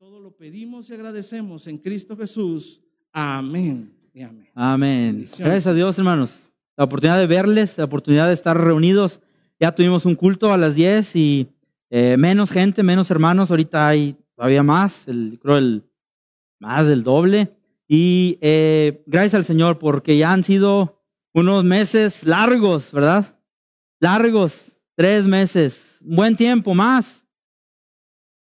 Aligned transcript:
Todo 0.00 0.18
lo 0.18 0.34
pedimos 0.34 0.88
y 0.88 0.94
agradecemos 0.94 1.66
en 1.66 1.76
Cristo 1.76 2.16
Jesús. 2.16 2.80
Amén. 3.12 3.92
Y 4.14 4.22
amén. 4.54 5.26
Gracias 5.38 5.66
a 5.66 5.74
Dios, 5.74 5.98
hermanos. 5.98 6.48
La 6.74 6.84
oportunidad 6.84 7.18
de 7.18 7.26
verles, 7.26 7.76
la 7.76 7.84
oportunidad 7.84 8.26
de 8.28 8.32
estar 8.32 8.58
reunidos. 8.58 9.20
Ya 9.58 9.74
tuvimos 9.74 10.06
un 10.06 10.14
culto 10.14 10.54
a 10.54 10.56
las 10.56 10.74
10 10.74 11.16
y 11.16 11.48
eh, 11.90 12.16
menos 12.18 12.50
gente, 12.50 12.82
menos 12.82 13.10
hermanos. 13.10 13.50
Ahorita 13.50 13.88
hay 13.88 14.16
todavía 14.34 14.62
más, 14.62 15.06
el, 15.06 15.38
creo 15.38 15.58
el 15.58 15.84
más 16.58 16.86
del 16.86 17.04
doble. 17.04 17.54
Y 17.86 18.38
eh, 18.40 19.02
gracias 19.04 19.34
al 19.34 19.44
Señor 19.44 19.78
porque 19.78 20.16
ya 20.16 20.32
han 20.32 20.44
sido 20.44 21.04
unos 21.34 21.62
meses 21.62 22.24
largos, 22.24 22.90
¿verdad? 22.90 23.38
Largos, 24.00 24.80
tres 24.94 25.26
meses, 25.26 25.98
un 26.00 26.16
buen 26.16 26.36
tiempo 26.36 26.72
más. 26.72 27.20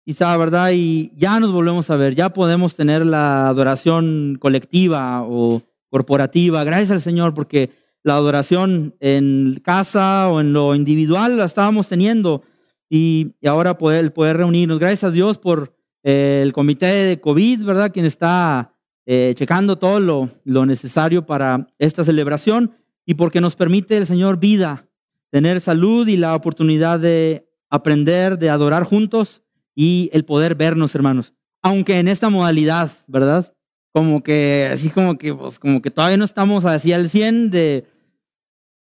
Quizá, 0.10 0.36
¿verdad? 0.38 0.72
Y 0.74 1.12
ya 1.16 1.40
nos 1.40 1.52
volvemos 1.52 1.88
a 1.92 1.96
ver, 1.96 2.16
ya 2.16 2.34
podemos 2.34 2.74
tener 2.74 3.06
la 3.06 3.48
adoración 3.48 4.40
colectiva 4.40 5.22
o 5.22 5.62
corporativa. 5.92 6.64
Gracias 6.64 6.90
al 6.90 7.02
Señor 7.02 7.36
porque 7.36 7.70
la 8.02 8.16
adoración 8.16 8.96
en 9.02 9.62
casa 9.64 10.28
o 10.30 10.42
en 10.42 10.52
lo 10.52 10.74
individual 10.74 11.38
la 11.38 11.46
estábamos 11.46 11.90
teniendo 11.90 12.42
y, 12.90 13.36
y 13.40 13.48
ahora 13.48 13.78
poder, 13.78 14.12
poder 14.12 14.38
reunirnos. 14.38 14.80
Gracias 14.80 15.04
a 15.04 15.12
Dios 15.12 15.38
por 15.38 15.76
eh, 16.02 16.42
el 16.44 16.54
comité 16.54 16.88
de 16.88 17.22
COVID, 17.22 17.64
¿verdad? 17.64 17.94
Quien 17.94 18.06
está 18.06 18.74
eh, 19.06 19.36
checando 19.38 19.78
todo 19.78 20.00
lo, 20.00 20.28
lo 20.44 20.66
necesario 20.66 21.28
para 21.28 21.68
esta 21.78 22.04
celebración 22.04 22.72
y 23.06 23.14
porque 23.14 23.42
nos 23.42 23.56
permite 23.56 23.96
el 23.96 24.08
Señor 24.08 24.40
vida, 24.40 24.88
tener 25.30 25.62
salud 25.62 26.08
y 26.08 26.18
la 26.18 26.34
oportunidad 26.34 27.00
de 27.00 27.48
aprender, 27.70 28.40
de 28.40 28.50
adorar 28.50 28.86
juntos 28.86 29.44
y 29.80 30.10
el 30.12 30.26
poder 30.26 30.56
vernos, 30.56 30.94
hermanos. 30.94 31.34
Aunque 31.62 32.00
en 32.00 32.10
esta 32.10 32.30
modalidad, 32.30 32.92
¿verdad? 33.08 33.56
Como 33.94 34.22
que, 34.22 34.70
así 34.70 34.90
como 34.90 35.18
que, 35.18 35.34
pues, 35.34 35.58
como 35.58 35.82
que 35.82 35.90
todavía 35.90 36.18
no 36.18 36.26
estamos 36.26 36.66
así 36.66 36.92
al 36.92 37.10
100 37.10 37.50
de 37.50 37.88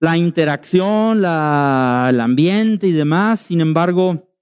la 0.00 0.16
interacción, 0.16 1.22
la, 1.22 2.08
el 2.11 2.18
ambiente 2.18 2.88
y 2.88 2.92
demás. 2.92 3.38
Sin 3.38 3.61
embargo, 3.61 4.34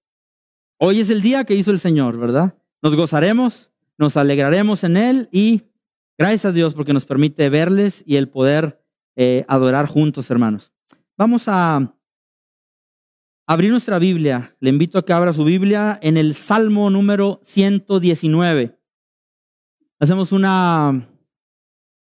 hoy 0.78 1.00
es 1.00 1.10
el 1.10 1.20
día 1.20 1.44
que 1.44 1.54
hizo 1.54 1.70
el 1.70 1.80
Señor, 1.80 2.16
¿verdad? 2.16 2.56
Nos 2.80 2.96
gozaremos, 2.96 3.70
nos 3.98 4.16
alegraremos 4.16 4.84
en 4.84 4.96
Él 4.96 5.28
y 5.30 5.64
gracias 6.16 6.46
a 6.46 6.52
Dios 6.52 6.74
porque 6.74 6.94
nos 6.94 7.04
permite 7.04 7.50
verles 7.50 8.02
y 8.06 8.16
el 8.16 8.30
poder 8.30 8.82
eh, 9.16 9.44
adorar 9.48 9.84
juntos, 9.86 10.30
hermanos. 10.30 10.72
Vamos 11.14 11.44
a 11.46 11.94
abrir 13.48 13.70
nuestra 13.70 13.98
Biblia. 13.98 14.54
Le 14.60 14.68
invito 14.68 14.98
a 14.98 15.04
que 15.04 15.12
abra 15.14 15.32
su 15.32 15.42
Biblia 15.42 15.98
en 16.02 16.18
el 16.18 16.34
Salmo 16.34 16.91
número 16.91 17.41
119. 17.42 18.78
Hacemos 19.98 20.32
una, 20.32 20.91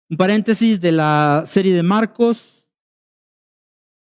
un 0.10 0.18
paréntesis 0.18 0.82
de 0.82 0.92
la 0.92 1.46
serie 1.48 1.74
de 1.74 1.84
Marcos. 1.84 2.66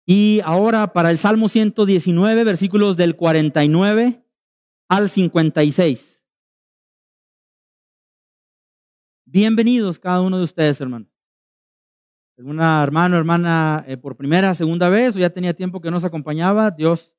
Y 0.08 0.42
ahora 0.46 0.94
para 0.94 1.12
el 1.12 1.20
Salmo 1.20 1.48
119, 1.48 2.44
versículos 2.44 2.98
del 2.98 3.16
49 3.16 4.26
al 4.90 5.10
56. 5.10 6.24
Bienvenidos 9.26 10.00
cada 10.00 10.22
uno 10.22 10.40
de 10.40 10.44
ustedes, 10.44 10.82
hermano. 10.82 11.06
¿Alguna 12.38 12.82
hermano, 12.82 13.18
hermana 13.18 13.84
eh, 13.88 13.98
por 13.98 14.16
primera, 14.16 14.56
segunda 14.56 14.90
vez 14.90 15.16
o 15.16 15.20
ya 15.20 15.30
tenía 15.30 15.54
tiempo 15.54 15.82
que 15.82 15.92
nos 15.92 16.06
acompañaba? 16.06 16.72
Dios, 16.72 17.12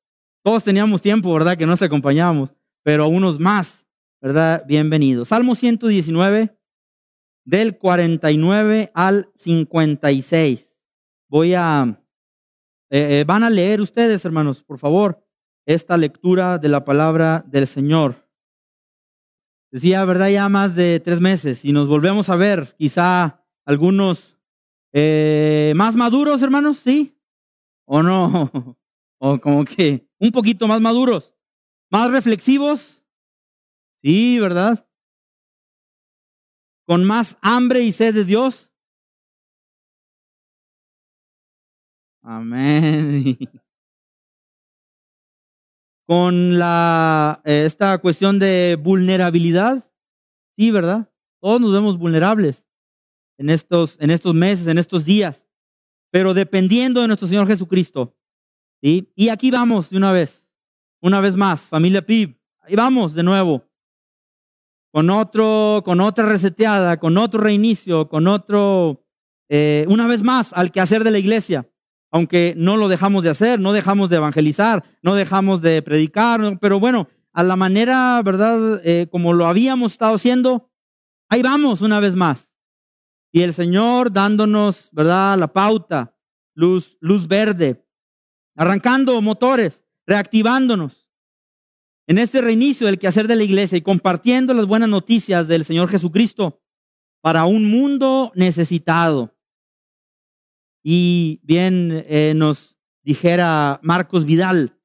todos 0.43 0.65
teníamos 0.65 1.03
tiempo, 1.03 1.33
¿verdad? 1.33 1.57
Que 1.57 1.67
nos 1.67 1.83
acompañábamos, 1.83 2.55
pero 2.83 3.05
a 3.05 3.07
unos 3.09 3.39
más, 3.39 3.87
¿verdad? 4.21 4.65
Bienvenidos. 4.67 5.29
Salmo 5.29 5.55
119, 5.55 6.57
del 7.45 7.77
49 7.77 8.91
al 8.95 9.31
56. 9.35 10.79
Voy 11.29 11.55
a, 11.55 12.03
eh, 12.91 13.21
eh, 13.21 13.25
van 13.27 13.45
a 13.45 13.51
leer 13.51 13.81
ustedes, 13.81 14.25
hermanos, 14.25 14.63
por 14.63 14.79
favor, 14.79 15.25
esta 15.67 15.97
lectura 15.97 16.59
de 16.59 16.69
la 16.69 16.85
palabra 16.85 17.45
del 17.47 17.67
Señor. 17.67 18.29
Decía, 19.71 20.05
¿verdad? 20.05 20.31
Ya 20.31 20.49
más 20.49 20.75
de 20.75 21.01
tres 21.01 21.21
meses 21.21 21.65
y 21.65 21.73
nos 21.73 21.89
volvemos 21.89 22.31
a 22.31 22.37
ver, 22.37 22.75
quizá 22.79 23.45
algunos 23.67 24.39
eh, 24.95 25.75
más 25.77 25.95
maduros, 25.95 26.41
hermanos, 26.41 26.79
¿sí? 26.79 27.19
¿O 27.87 28.03
no? 28.03 28.51
O 29.21 29.41
como 29.41 29.65
que 29.65 30.08
un 30.19 30.31
poquito 30.33 30.67
más 30.67 30.81
maduros, 30.81 31.35
más 31.91 32.11
reflexivos, 32.11 33.05
sí, 34.03 34.39
¿verdad? 34.39 34.87
Con 36.87 37.05
más 37.05 37.37
hambre 37.43 37.83
y 37.83 37.93
sed 37.93 38.15
de 38.15 38.25
Dios. 38.25 38.73
Amén. 42.23 43.39
Con 46.07 46.59
la, 46.59 47.43
eh, 47.45 47.65
esta 47.67 47.99
cuestión 47.99 48.39
de 48.39 48.79
vulnerabilidad, 48.83 49.91
sí, 50.57 50.71
¿verdad? 50.71 51.13
Todos 51.41 51.61
nos 51.61 51.73
vemos 51.73 51.99
vulnerables 51.99 52.67
en 53.39 53.51
estos, 53.51 53.97
en 54.01 54.11
estos 54.11 54.35
meses, 54.35 54.67
en 54.67 54.79
estos 54.79 55.05
días, 55.05 55.47
pero 56.11 56.35
dependiendo 56.35 57.01
de 57.01 57.07
nuestro 57.07 57.29
Señor 57.29 57.47
Jesucristo. 57.47 58.18
Y 58.81 59.29
aquí 59.29 59.51
vamos 59.51 59.91
de 59.91 59.97
una 59.97 60.13
vez, 60.13 60.51
una 61.01 61.21
vez 61.21 61.37
más, 61.37 61.63
familia 61.63 62.05
PIB, 62.05 62.39
ahí 62.61 62.77
vamos 62.77 63.15
de 63.15 63.23
nuevo, 63.23 63.69
con 64.93 65.11
otro, 65.11 65.83
con 65.85 66.01
otra 66.01 66.27
reseteada, 66.27 66.99
con 66.99 67.19
otro 67.19 67.41
reinicio, 67.41 68.09
con 68.09 68.27
otro, 68.27 69.05
eh, 69.49 69.85
una 69.89 70.07
vez 70.07 70.23
más, 70.23 70.53
al 70.53 70.73
quehacer 70.73 71.05
de 71.05 71.11
la 71.11 71.19
iglesia. 71.19 71.71
Aunque 72.11 72.55
no 72.57 72.79
lo 72.79 72.89
dejamos 72.89 73.23
de 73.23 73.31
hacer, 73.31 73.61
no 73.61 73.73
dejamos 73.73 74.09
de 74.09 74.17
evangelizar, 74.17 74.83
no 75.03 75.15
dejamos 75.15 75.61
de 75.61 75.83
predicar, 75.83 76.59
pero 76.59 76.81
bueno, 76.81 77.09
a 77.35 77.43
la 77.43 77.55
manera, 77.55 78.21
¿verdad? 78.25 78.81
Eh, 78.83 79.09
como 79.11 79.35
lo 79.35 79.47
habíamos 79.47 79.93
estado 79.93 80.15
haciendo, 80.15 80.71
ahí 81.29 81.43
vamos 81.43 81.83
una 81.83 82.01
vez 82.01 82.15
más. 82.15 82.55
Y 83.31 83.43
el 83.43 83.53
Señor 83.53 84.11
dándonos, 84.11 84.89
¿verdad? 84.93 85.37
La 85.39 85.53
pauta, 85.53 86.17
luz, 86.55 86.97
luz 87.01 87.29
verde, 87.29 87.87
arrancando 88.59 89.23
motores, 89.23 89.85
reactivándonos 90.05 91.09
en 92.09 92.19
este 92.19 92.41
reinicio 92.41 92.87
del 92.87 92.99
quehacer 92.99 93.29
de 93.29 93.37
la 93.37 93.45
iglesia 93.45 93.79
y 93.79 93.83
compartiendo 93.83 94.53
las 94.53 94.67
buenas 94.67 94.89
noticias 94.89 95.47
del 95.47 95.65
Señor 95.65 95.89
Jesucristo 95.89 96.61
para 97.21 97.45
un 97.45 97.71
mundo 97.71 98.33
necesitado. 98.35 99.37
Y 100.83 101.41
bien 101.45 102.05
eh, 102.09 102.33
nos 102.35 102.77
dijera 103.05 103.79
Marcos 103.85 104.25
Vidal, 104.25 104.77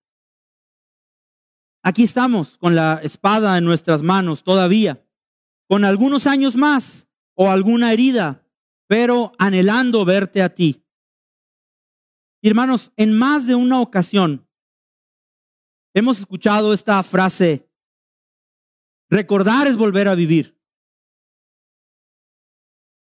aquí 1.82 2.04
estamos 2.04 2.60
con 2.60 2.76
la 2.76 3.00
espada 3.02 3.58
en 3.58 3.64
nuestras 3.64 4.04
manos 4.04 4.44
todavía, 4.44 5.04
con 5.68 5.84
algunos 5.84 6.28
años 6.28 6.56
más 6.56 7.08
o 7.34 7.50
alguna 7.50 7.92
herida, 7.92 8.46
pero 8.88 9.32
anhelando 9.40 10.06
verte 10.06 10.44
a 10.44 10.50
ti. 10.50 10.83
Hermanos, 12.46 12.92
en 12.98 13.14
más 13.14 13.48
de 13.48 13.56
una 13.56 13.80
ocasión 13.80 14.46
hemos 15.94 16.20
escuchado 16.20 16.74
esta 16.74 17.02
frase, 17.02 17.70
recordar 19.10 19.68
es 19.68 19.78
volver 19.78 20.10
a 20.10 20.16
vivir. 20.16 20.60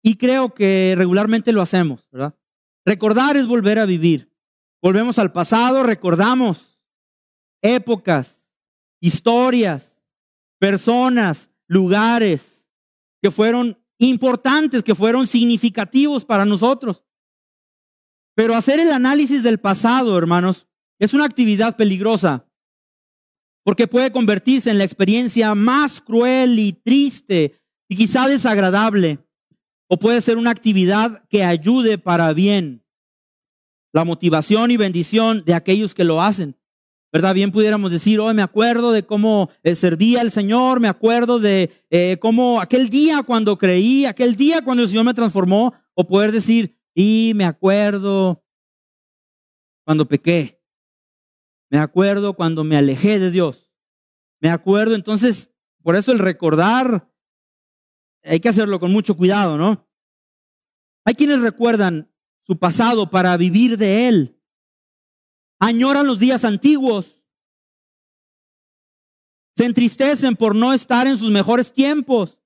Y 0.02 0.16
creo 0.16 0.54
que 0.54 0.94
regularmente 0.98 1.52
lo 1.52 1.62
hacemos, 1.62 2.08
¿verdad? 2.10 2.40
Recordar 2.86 3.36
es 3.36 3.46
volver 3.46 3.80
a 3.80 3.86
vivir. 3.86 4.32
Volvemos 4.82 5.20
al 5.20 5.34
pasado, 5.34 5.84
recordamos 5.84 6.80
épocas, 7.62 8.50
historias, 9.02 10.02
personas, 10.58 11.52
lugares 11.68 12.70
que 13.22 13.30
fueron 13.30 13.78
importantes, 13.98 14.84
que 14.84 14.96
fueron 14.96 15.28
significativos 15.28 16.24
para 16.24 16.46
nosotros. 16.46 17.07
Pero 18.38 18.54
hacer 18.54 18.80
el 18.80 18.92
análisis 18.92 19.42
del 19.42 19.58
pasado, 19.58 20.16
hermanos, 20.16 20.68
es 21.00 21.16
una 21.16 21.26
actividad 21.26 21.76
peligrosa, 21.76 22.46
porque 23.64 23.88
puede 23.88 24.12
convertirse 24.12 24.70
en 24.70 24.78
la 24.78 24.84
experiencia 24.84 25.56
más 25.56 26.02
cruel 26.02 26.60
y 26.60 26.72
triste 26.72 27.60
y 27.90 27.96
quizá 27.96 28.28
desagradable, 28.28 29.18
o 29.90 29.98
puede 29.98 30.22
ser 30.22 30.38
una 30.38 30.52
actividad 30.52 31.28
que 31.30 31.44
ayude 31.44 31.98
para 31.98 32.32
bien 32.34 32.86
la 33.92 34.06
motivación 34.06 34.70
y 34.70 34.78
bendición 34.78 35.42
de 35.44 35.56
aquellos 35.56 35.96
que 35.96 36.04
lo 36.04 36.22
hacen. 36.22 36.56
¿Verdad? 37.12 37.34
Bien 37.34 37.52
pudiéramos 37.52 37.90
decir, 37.90 38.20
hoy 38.20 38.36
me 38.36 38.44
acuerdo 38.44 38.92
de 38.92 39.04
cómo 39.04 39.50
eh, 39.64 39.74
servía 39.74 40.22
al 40.22 40.30
Señor, 40.30 40.80
me 40.80 40.90
acuerdo 40.90 41.40
de 41.40 41.72
eh, 41.90 42.18
cómo 42.20 42.62
aquel 42.62 42.92
día 42.92 43.24
cuando 43.24 43.58
creí, 43.58 44.06
aquel 44.06 44.36
día 44.36 44.62
cuando 44.62 44.84
el 44.84 44.90
Señor 44.90 45.06
me 45.06 45.16
transformó, 45.16 45.74
o 45.96 46.06
poder 46.06 46.32
decir, 46.32 46.77
y 47.00 47.34
me 47.36 47.46
acuerdo 47.46 48.44
cuando 49.86 50.08
pequé, 50.08 50.60
me 51.70 51.78
acuerdo 51.78 52.34
cuando 52.34 52.64
me 52.64 52.76
alejé 52.76 53.20
de 53.20 53.30
Dios, 53.30 53.72
me 54.42 54.50
acuerdo, 54.50 54.96
entonces 54.96 55.54
por 55.84 55.96
eso 55.96 56.12
el 56.12 56.18
recordar 56.18 57.14
hay 58.24 58.40
que 58.40 58.50
hacerlo 58.50 58.80
con 58.80 58.92
mucho 58.92 59.16
cuidado, 59.16 59.60
¿no? 59.60 59.88
Hay 61.06 61.14
quienes 61.14 61.40
recuerdan 61.40 62.12
su 62.42 62.58
pasado 62.58 63.12
para 63.12 63.38
vivir 63.38 63.78
de 63.78 64.08
él. 64.08 64.42
Añoran 65.60 66.08
los 66.08 66.18
días 66.18 66.44
antiguos. 66.46 67.24
Se 69.56 69.66
entristecen 69.66 70.36
por 70.36 70.56
no 70.56 70.74
estar 70.74 71.06
en 71.06 71.18
sus 71.18 71.30
mejores 71.30 71.72
tiempos. 71.72 72.40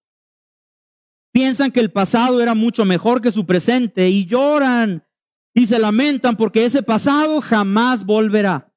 Piensan 1.31 1.71
que 1.71 1.79
el 1.79 1.91
pasado 1.91 2.41
era 2.41 2.53
mucho 2.53 2.83
mejor 2.83 3.21
que 3.21 3.31
su 3.31 3.45
presente 3.45 4.09
y 4.09 4.25
lloran 4.25 5.05
y 5.53 5.65
se 5.65 5.79
lamentan 5.79 6.35
porque 6.35 6.65
ese 6.65 6.83
pasado 6.83 7.41
jamás 7.41 8.05
volverá. 8.05 8.73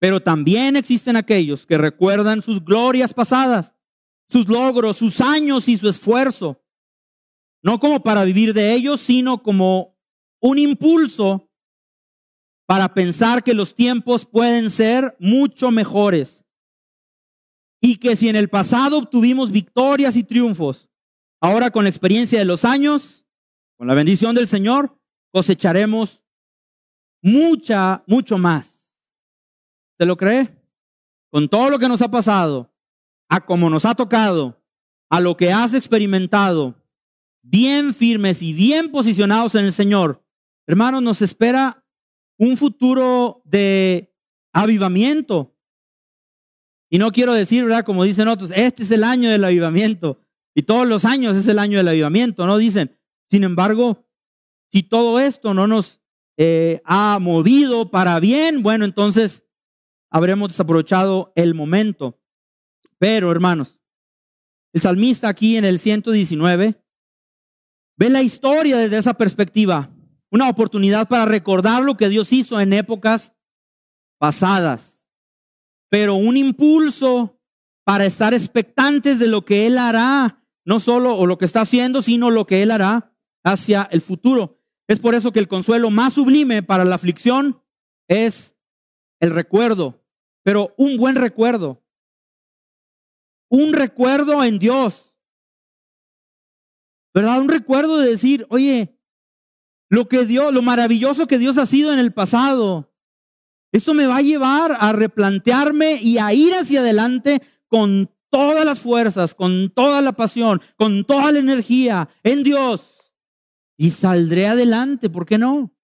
Pero 0.00 0.20
también 0.20 0.76
existen 0.76 1.16
aquellos 1.16 1.66
que 1.66 1.78
recuerdan 1.78 2.42
sus 2.42 2.64
glorias 2.64 3.12
pasadas, 3.12 3.76
sus 4.28 4.48
logros, 4.48 4.96
sus 4.96 5.20
años 5.20 5.68
y 5.68 5.76
su 5.76 5.88
esfuerzo. 5.88 6.64
No 7.62 7.78
como 7.78 8.02
para 8.02 8.24
vivir 8.24 8.54
de 8.54 8.72
ellos, 8.72 9.00
sino 9.00 9.42
como 9.42 9.98
un 10.40 10.58
impulso 10.58 11.50
para 12.66 12.94
pensar 12.94 13.44
que 13.44 13.52
los 13.52 13.74
tiempos 13.74 14.24
pueden 14.24 14.70
ser 14.70 15.16
mucho 15.20 15.70
mejores. 15.70 16.44
Y 17.82 17.96
que 17.96 18.16
si 18.16 18.28
en 18.28 18.36
el 18.36 18.48
pasado 18.48 18.98
obtuvimos 18.98 19.50
victorias 19.50 20.16
y 20.16 20.24
triunfos, 20.24 20.89
ahora 21.40 21.70
con 21.70 21.84
la 21.84 21.90
experiencia 21.90 22.38
de 22.38 22.44
los 22.44 22.64
años, 22.64 23.24
con 23.76 23.86
la 23.88 23.94
bendición 23.94 24.34
del 24.34 24.46
Señor, 24.46 24.98
cosecharemos 25.32 26.22
mucha, 27.22 28.04
mucho 28.06 28.38
más. 28.38 29.08
¿Se 29.98 30.06
lo 30.06 30.16
cree? 30.16 30.56
Con 31.30 31.48
todo 31.48 31.70
lo 31.70 31.78
que 31.78 31.88
nos 31.88 32.02
ha 32.02 32.10
pasado, 32.10 32.72
a 33.28 33.40
como 33.44 33.70
nos 33.70 33.84
ha 33.84 33.94
tocado, 33.94 34.62
a 35.08 35.20
lo 35.20 35.36
que 35.36 35.52
has 35.52 35.74
experimentado, 35.74 36.74
bien 37.42 37.94
firmes 37.94 38.42
y 38.42 38.52
bien 38.52 38.90
posicionados 38.90 39.54
en 39.54 39.64
el 39.64 39.72
Señor, 39.72 40.24
hermanos, 40.66 41.02
nos 41.02 41.22
espera 41.22 41.84
un 42.38 42.56
futuro 42.56 43.42
de 43.44 44.14
avivamiento. 44.52 45.56
Y 46.90 46.98
no 46.98 47.12
quiero 47.12 47.32
decir, 47.34 47.64
¿verdad? 47.64 47.84
Como 47.84 48.04
dicen 48.04 48.28
otros, 48.28 48.50
este 48.54 48.82
es 48.82 48.90
el 48.90 49.04
año 49.04 49.30
del 49.30 49.44
avivamiento. 49.44 50.18
Y 50.60 50.64
todos 50.64 50.86
los 50.86 51.06
años 51.06 51.38
es 51.38 51.48
el 51.48 51.58
año 51.58 51.78
del 51.78 51.88
avivamiento, 51.88 52.46
¿no? 52.46 52.58
Dicen, 52.58 52.94
sin 53.30 53.44
embargo, 53.44 54.06
si 54.70 54.82
todo 54.82 55.18
esto 55.18 55.54
no 55.54 55.66
nos 55.66 56.02
eh, 56.36 56.82
ha 56.84 57.18
movido 57.18 57.90
para 57.90 58.20
bien, 58.20 58.62
bueno, 58.62 58.84
entonces 58.84 59.46
habremos 60.10 60.50
desaprovechado 60.50 61.32
el 61.34 61.54
momento. 61.54 62.20
Pero, 62.98 63.32
hermanos, 63.32 63.80
el 64.74 64.82
salmista 64.82 65.30
aquí 65.30 65.56
en 65.56 65.64
el 65.64 65.78
119 65.78 66.84
ve 67.96 68.10
la 68.10 68.20
historia 68.20 68.76
desde 68.76 68.98
esa 68.98 69.14
perspectiva, 69.14 69.90
una 70.30 70.50
oportunidad 70.50 71.08
para 71.08 71.24
recordar 71.24 71.82
lo 71.82 71.96
que 71.96 72.10
Dios 72.10 72.34
hizo 72.34 72.60
en 72.60 72.74
épocas 72.74 73.34
pasadas, 74.18 75.08
pero 75.88 76.16
un 76.16 76.36
impulso 76.36 77.40
para 77.82 78.04
estar 78.04 78.34
expectantes 78.34 79.18
de 79.18 79.26
lo 79.26 79.42
que 79.42 79.66
Él 79.66 79.78
hará, 79.78 80.36
no 80.64 80.80
solo 80.80 81.16
o 81.16 81.26
lo 81.26 81.38
que 81.38 81.44
está 81.44 81.62
haciendo, 81.62 82.02
sino 82.02 82.30
lo 82.30 82.46
que 82.46 82.62
Él 82.62 82.70
hará 82.70 83.14
hacia 83.44 83.88
el 83.90 84.00
futuro. 84.00 84.58
Es 84.88 85.00
por 85.00 85.14
eso 85.14 85.32
que 85.32 85.38
el 85.38 85.48
consuelo 85.48 85.90
más 85.90 86.14
sublime 86.14 86.62
para 86.62 86.84
la 86.84 86.96
aflicción 86.96 87.62
es 88.08 88.56
el 89.20 89.30
recuerdo, 89.30 90.04
pero 90.42 90.74
un 90.76 90.96
buen 90.96 91.16
recuerdo. 91.16 91.84
Un 93.48 93.72
recuerdo 93.72 94.42
en 94.44 94.58
Dios. 94.58 95.16
¿Verdad? 97.12 97.40
Un 97.40 97.48
recuerdo 97.48 97.98
de 97.98 98.10
decir, 98.10 98.46
oye, 98.50 98.96
lo 99.88 100.08
que 100.08 100.24
Dios, 100.24 100.54
lo 100.54 100.62
maravilloso 100.62 101.26
que 101.26 101.38
Dios 101.38 101.58
ha 101.58 101.66
sido 101.66 101.92
en 101.92 101.98
el 101.98 102.12
pasado. 102.12 102.94
Esto 103.72 103.94
me 103.94 104.06
va 104.06 104.18
a 104.18 104.22
llevar 104.22 104.76
a 104.78 104.92
replantearme 104.92 106.00
y 106.00 106.18
a 106.18 106.32
ir 106.32 106.54
hacia 106.54 106.80
adelante 106.80 107.42
con 107.66 108.10
todas 108.30 108.64
las 108.64 108.80
fuerzas, 108.80 109.34
con 109.34 109.70
toda 109.70 110.00
la 110.00 110.12
pasión, 110.12 110.62
con 110.76 111.04
toda 111.04 111.32
la 111.32 111.38
energía 111.38 112.08
en 112.22 112.42
Dios 112.42 113.14
y 113.76 113.90
saldré 113.90 114.46
adelante, 114.46 115.08
¿por 115.10 115.26
qué 115.26 115.38
no? 115.38 115.74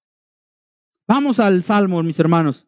Vamos 1.09 1.39
al 1.41 1.63
Salmo, 1.63 2.03
mis 2.03 2.19
hermanos. 2.19 2.67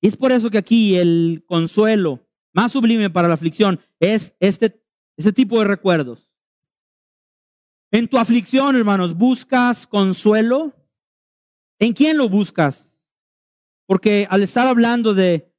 Y 0.00 0.08
es 0.08 0.16
por 0.16 0.32
eso 0.32 0.50
que 0.50 0.58
aquí 0.58 0.96
el 0.96 1.44
consuelo 1.46 2.26
más 2.52 2.72
sublime 2.72 3.08
para 3.08 3.28
la 3.28 3.34
aflicción 3.34 3.80
es 3.98 4.34
este, 4.40 4.84
este 5.16 5.32
tipo 5.32 5.58
de 5.58 5.64
recuerdos. 5.64 6.30
En 7.90 8.08
tu 8.08 8.18
aflicción, 8.18 8.76
hermanos, 8.76 9.16
¿buscas 9.16 9.86
consuelo? 9.86 10.72
¿En 11.78 11.92
quién 11.92 12.16
lo 12.16 12.28
buscas? 12.28 13.06
Porque 13.86 14.26
al 14.30 14.42
estar 14.42 14.66
hablando 14.66 15.14
de 15.14 15.51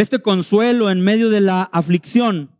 este 0.00 0.20
consuelo 0.20 0.90
en 0.90 1.00
medio 1.00 1.30
de 1.30 1.40
la 1.40 1.62
aflicción, 1.62 2.50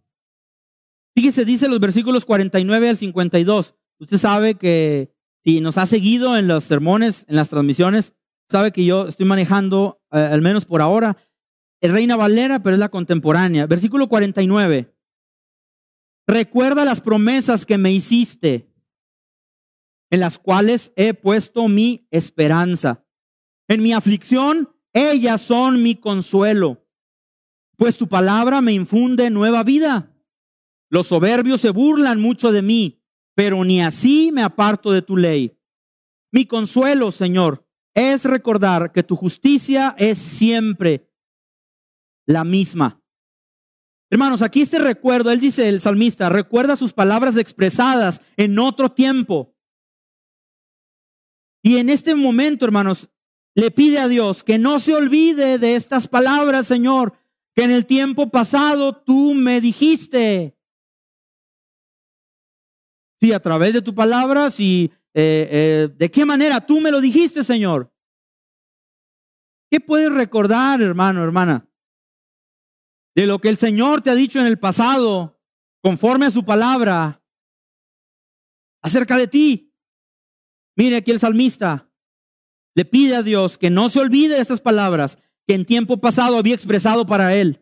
fíjese, 1.14 1.44
dice 1.44 1.68
los 1.68 1.80
versículos 1.80 2.24
49 2.24 2.90
al 2.90 2.96
52, 2.96 3.74
Usted 4.00 4.16
sabe 4.16 4.54
que 4.54 5.14
si 5.44 5.60
nos 5.60 5.76
ha 5.76 5.86
seguido 5.86 6.36
en 6.36 6.48
los 6.48 6.64
sermones, 6.64 7.26
en 7.28 7.36
las 7.36 7.50
transmisiones, 7.50 8.14
sabe 8.48 8.72
que 8.72 8.84
yo 8.84 9.06
estoy 9.06 9.26
manejando, 9.26 10.02
eh, 10.10 10.18
al 10.18 10.40
menos 10.40 10.64
por 10.64 10.80
ahora, 10.80 11.18
el 11.82 11.92
Reina 11.92 12.16
Valera, 12.16 12.62
pero 12.62 12.74
es 12.74 12.80
la 12.80 12.88
contemporánea. 12.88 13.66
Versículo 13.66 14.08
49. 14.08 14.94
Recuerda 16.26 16.84
las 16.84 17.00
promesas 17.00 17.66
que 17.66 17.76
me 17.76 17.92
hiciste, 17.92 18.72
en 20.10 20.20
las 20.20 20.38
cuales 20.38 20.92
he 20.96 21.12
puesto 21.12 21.68
mi 21.68 22.08
esperanza. 22.10 23.04
En 23.68 23.82
mi 23.82 23.92
aflicción, 23.92 24.74
ellas 24.94 25.42
son 25.42 25.82
mi 25.82 25.94
consuelo, 25.94 26.86
pues 27.80 27.96
tu 27.96 28.06
palabra 28.08 28.60
me 28.60 28.74
infunde 28.74 29.30
nueva 29.30 29.64
vida. 29.64 30.14
Los 30.90 31.06
soberbios 31.06 31.62
se 31.62 31.70
burlan 31.70 32.20
mucho 32.20 32.52
de 32.52 32.60
mí 32.60 33.00
pero 33.40 33.64
ni 33.64 33.80
así 33.80 34.30
me 34.32 34.42
aparto 34.42 34.92
de 34.92 35.00
tu 35.00 35.16
ley. 35.16 35.58
Mi 36.30 36.44
consuelo, 36.44 37.10
Señor, 37.10 37.66
es 37.94 38.26
recordar 38.26 38.92
que 38.92 39.02
tu 39.02 39.16
justicia 39.16 39.94
es 39.96 40.18
siempre 40.18 41.10
la 42.26 42.44
misma. 42.44 43.02
Hermanos, 44.10 44.42
aquí 44.42 44.60
este 44.60 44.78
recuerdo, 44.78 45.30
él 45.30 45.40
dice 45.40 45.70
el 45.70 45.80
salmista, 45.80 46.28
recuerda 46.28 46.76
sus 46.76 46.92
palabras 46.92 47.38
expresadas 47.38 48.20
en 48.36 48.58
otro 48.58 48.90
tiempo. 48.90 49.56
Y 51.62 51.78
en 51.78 51.88
este 51.88 52.14
momento, 52.14 52.66
hermanos, 52.66 53.08
le 53.54 53.70
pide 53.70 54.00
a 54.00 54.08
Dios 54.08 54.44
que 54.44 54.58
no 54.58 54.78
se 54.80 54.94
olvide 54.94 55.56
de 55.56 55.76
estas 55.76 56.08
palabras, 56.08 56.66
Señor, 56.66 57.14
que 57.54 57.64
en 57.64 57.70
el 57.70 57.86
tiempo 57.86 58.30
pasado 58.30 58.94
tú 58.94 59.34
me 59.34 59.60
dijiste. 59.60 60.56
Sí, 63.20 63.32
a 63.32 63.40
través 63.40 63.74
de 63.74 63.82
tu 63.82 63.94
palabra, 63.94 64.50
sí. 64.50 64.90
Eh, 65.12 65.48
eh, 65.50 65.88
¿De 65.94 66.10
qué 66.10 66.24
manera 66.24 66.64
tú 66.64 66.80
me 66.80 66.90
lo 66.90 67.00
dijiste, 67.00 67.44
Señor? 67.44 67.92
¿Qué 69.70 69.80
puedes 69.80 70.12
recordar, 70.12 70.80
hermano, 70.80 71.22
hermana? 71.22 71.68
De 73.14 73.26
lo 73.26 73.40
que 73.40 73.48
el 73.48 73.56
Señor 73.56 74.00
te 74.00 74.10
ha 74.10 74.14
dicho 74.14 74.40
en 74.40 74.46
el 74.46 74.58
pasado, 74.58 75.40
conforme 75.82 76.26
a 76.26 76.30
su 76.30 76.44
palabra, 76.44 77.22
acerca 78.82 79.16
de 79.16 79.28
ti. 79.28 79.74
Mire 80.76 80.96
aquí 80.96 81.10
el 81.10 81.20
salmista 81.20 81.90
le 82.74 82.84
pide 82.84 83.16
a 83.16 83.22
Dios 83.22 83.58
que 83.58 83.70
no 83.70 83.88
se 83.88 84.00
olvide 84.00 84.36
de 84.36 84.40
esas 84.40 84.60
palabras 84.60 85.18
que 85.50 85.56
en 85.56 85.64
tiempo 85.64 85.96
pasado 85.96 86.38
había 86.38 86.54
expresado 86.54 87.06
para 87.06 87.34
él. 87.34 87.60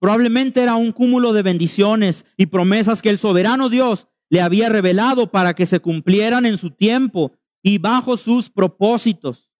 Probablemente 0.00 0.60
era 0.60 0.74
un 0.74 0.90
cúmulo 0.90 1.32
de 1.32 1.42
bendiciones 1.42 2.26
y 2.36 2.46
promesas 2.46 3.00
que 3.00 3.10
el 3.10 3.18
soberano 3.20 3.68
Dios 3.68 4.08
le 4.28 4.40
había 4.40 4.68
revelado 4.70 5.30
para 5.30 5.54
que 5.54 5.66
se 5.66 5.78
cumplieran 5.78 6.46
en 6.46 6.58
su 6.58 6.72
tiempo 6.72 7.30
y 7.62 7.78
bajo 7.78 8.16
sus 8.16 8.50
propósitos. 8.50 9.52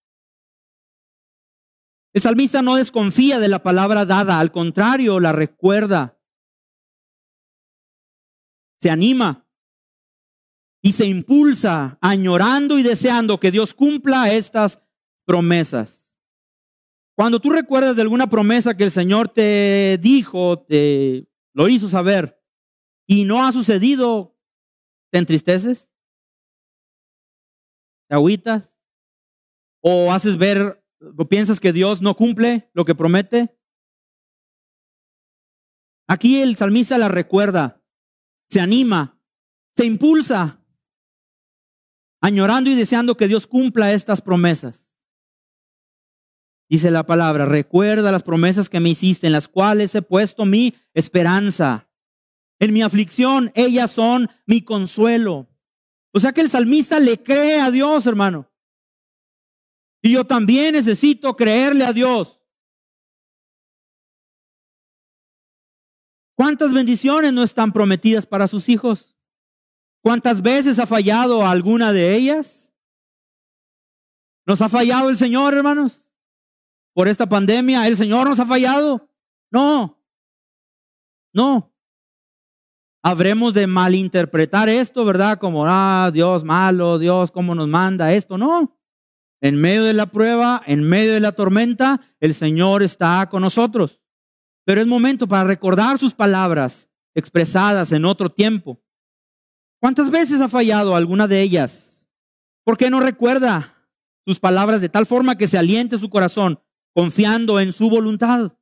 El 2.11 2.21
salmista 2.21 2.61
no 2.61 2.75
desconfía 2.75 3.39
de 3.39 3.47
la 3.47 3.63
palabra 3.63 4.05
dada, 4.05 4.41
al 4.41 4.51
contrario, 4.51 5.21
la 5.21 5.31
recuerda. 5.31 6.19
Se 8.81 8.89
anima 8.89 9.47
y 10.81 10.91
se 10.91 11.05
impulsa, 11.05 11.97
añorando 12.01 12.77
y 12.77 12.83
deseando 12.83 13.39
que 13.39 13.51
Dios 13.51 13.73
cumpla 13.73 14.33
estas 14.33 14.81
promesas. 15.23 16.04
Cuando 17.15 17.39
tú 17.39 17.49
recuerdas 17.49 17.95
de 17.95 18.01
alguna 18.01 18.27
promesa 18.27 18.75
que 18.75 18.83
el 18.83 18.91
Señor 18.91 19.29
te 19.29 19.97
dijo, 20.01 20.59
te 20.59 21.27
lo 21.53 21.67
hizo 21.67 21.89
saber, 21.89 22.41
y 23.07 23.23
no 23.23 23.45
ha 23.45 23.51
sucedido, 23.51 24.35
¿Te 25.15 25.19
entristeces? 25.19 25.89
¿Te 28.09 28.15
agüitas? 28.15 28.77
¿O 29.81 30.11
haces 30.11 30.37
ver, 30.37 30.85
o 31.17 31.29
piensas 31.29 31.61
que 31.61 31.71
Dios 31.71 32.01
no 32.01 32.15
cumple 32.17 32.69
lo 32.73 32.83
que 32.83 32.95
promete? 32.95 33.57
Aquí 36.09 36.41
el 36.41 36.57
salmista 36.57 36.97
la 36.97 37.07
recuerda, 37.07 37.81
se 38.49 38.59
anima, 38.59 39.17
se 39.77 39.85
impulsa, 39.85 40.61
añorando 42.19 42.69
y 42.69 42.75
deseando 42.75 43.15
que 43.15 43.29
Dios 43.29 43.47
cumpla 43.47 43.93
estas 43.93 44.19
promesas. 44.19 44.84
Dice 46.67 46.89
la 46.89 47.05
palabra, 47.05 47.45
recuerda 47.45 48.11
las 48.11 48.23
promesas 48.23 48.69
que 48.69 48.79
me 48.79 48.89
hiciste, 48.89 49.27
en 49.27 49.33
las 49.33 49.47
cuales 49.47 49.93
he 49.93 50.01
puesto 50.01 50.45
mi 50.45 50.75
esperanza. 50.93 51.89
En 52.59 52.73
mi 52.73 52.81
aflicción, 52.81 53.51
ellas 53.53 53.91
son 53.91 54.29
mi 54.45 54.61
consuelo. 54.61 55.47
O 56.11 56.19
sea 56.19 56.31
que 56.31 56.41
el 56.41 56.49
salmista 56.49 56.99
le 56.99 57.21
cree 57.21 57.59
a 57.59 57.69
Dios, 57.69 58.07
hermano. 58.07 58.51
Y 60.01 60.11
yo 60.11 60.25
también 60.25 60.73
necesito 60.73 61.35
creerle 61.35 61.83
a 61.83 61.93
Dios. 61.93 62.41
¿Cuántas 66.35 66.73
bendiciones 66.73 67.31
no 67.33 67.43
están 67.43 67.71
prometidas 67.71 68.25
para 68.25 68.47
sus 68.47 68.69
hijos? 68.69 69.15
¿Cuántas 70.01 70.41
veces 70.41 70.79
ha 70.79 70.85
fallado 70.85 71.45
alguna 71.45 71.91
de 71.91 72.15
ellas? 72.15 72.73
¿Nos 74.45 74.61
ha 74.61 74.69
fallado 74.69 75.09
el 75.09 75.17
Señor, 75.17 75.53
hermanos? 75.55 76.04
Por 76.95 77.09
esta 77.09 77.27
pandemia, 77.27 77.85
¿el 77.87 77.97
Señor 77.97 78.29
nos 78.29 78.39
ha 78.39 78.45
fallado? 78.45 79.09
No, 79.51 80.01
no. 81.33 81.75
Habremos 83.03 83.53
de 83.53 83.67
malinterpretar 83.67 84.69
esto, 84.69 85.03
¿verdad? 85.03 85.37
Como, 85.37 85.65
ah, 85.67 86.09
Dios 86.13 86.45
malo, 86.45 86.97
Dios, 86.97 87.31
¿cómo 87.31 87.53
nos 87.53 87.67
manda 87.67 88.13
esto? 88.13 88.37
No. 88.37 88.79
En 89.41 89.59
medio 89.59 89.83
de 89.83 89.91
la 89.91 90.05
prueba, 90.05 90.63
en 90.65 90.87
medio 90.87 91.13
de 91.13 91.19
la 91.19 91.33
tormenta, 91.33 91.99
el 92.21 92.33
Señor 92.33 92.81
está 92.81 93.27
con 93.29 93.41
nosotros. 93.41 94.01
Pero 94.63 94.79
es 94.79 94.87
momento 94.87 95.27
para 95.27 95.43
recordar 95.43 95.99
sus 95.99 96.15
palabras 96.15 96.89
expresadas 97.13 97.91
en 97.91 98.05
otro 98.05 98.29
tiempo. 98.31 98.81
¿Cuántas 99.81 100.09
veces 100.09 100.39
ha 100.39 100.47
fallado 100.47 100.95
alguna 100.95 101.27
de 101.27 101.41
ellas? 101.41 102.07
¿Por 102.63 102.77
qué 102.77 102.89
no 102.89 103.01
recuerda 103.01 103.85
sus 104.25 104.39
palabras 104.39 104.79
de 104.79 104.87
tal 104.87 105.05
forma 105.05 105.35
que 105.35 105.49
se 105.49 105.57
aliente 105.57 105.97
su 105.97 106.09
corazón 106.09 106.61
confiando 106.95 107.59
en 107.59 107.73
su 107.73 107.89
voluntad? 107.89 108.57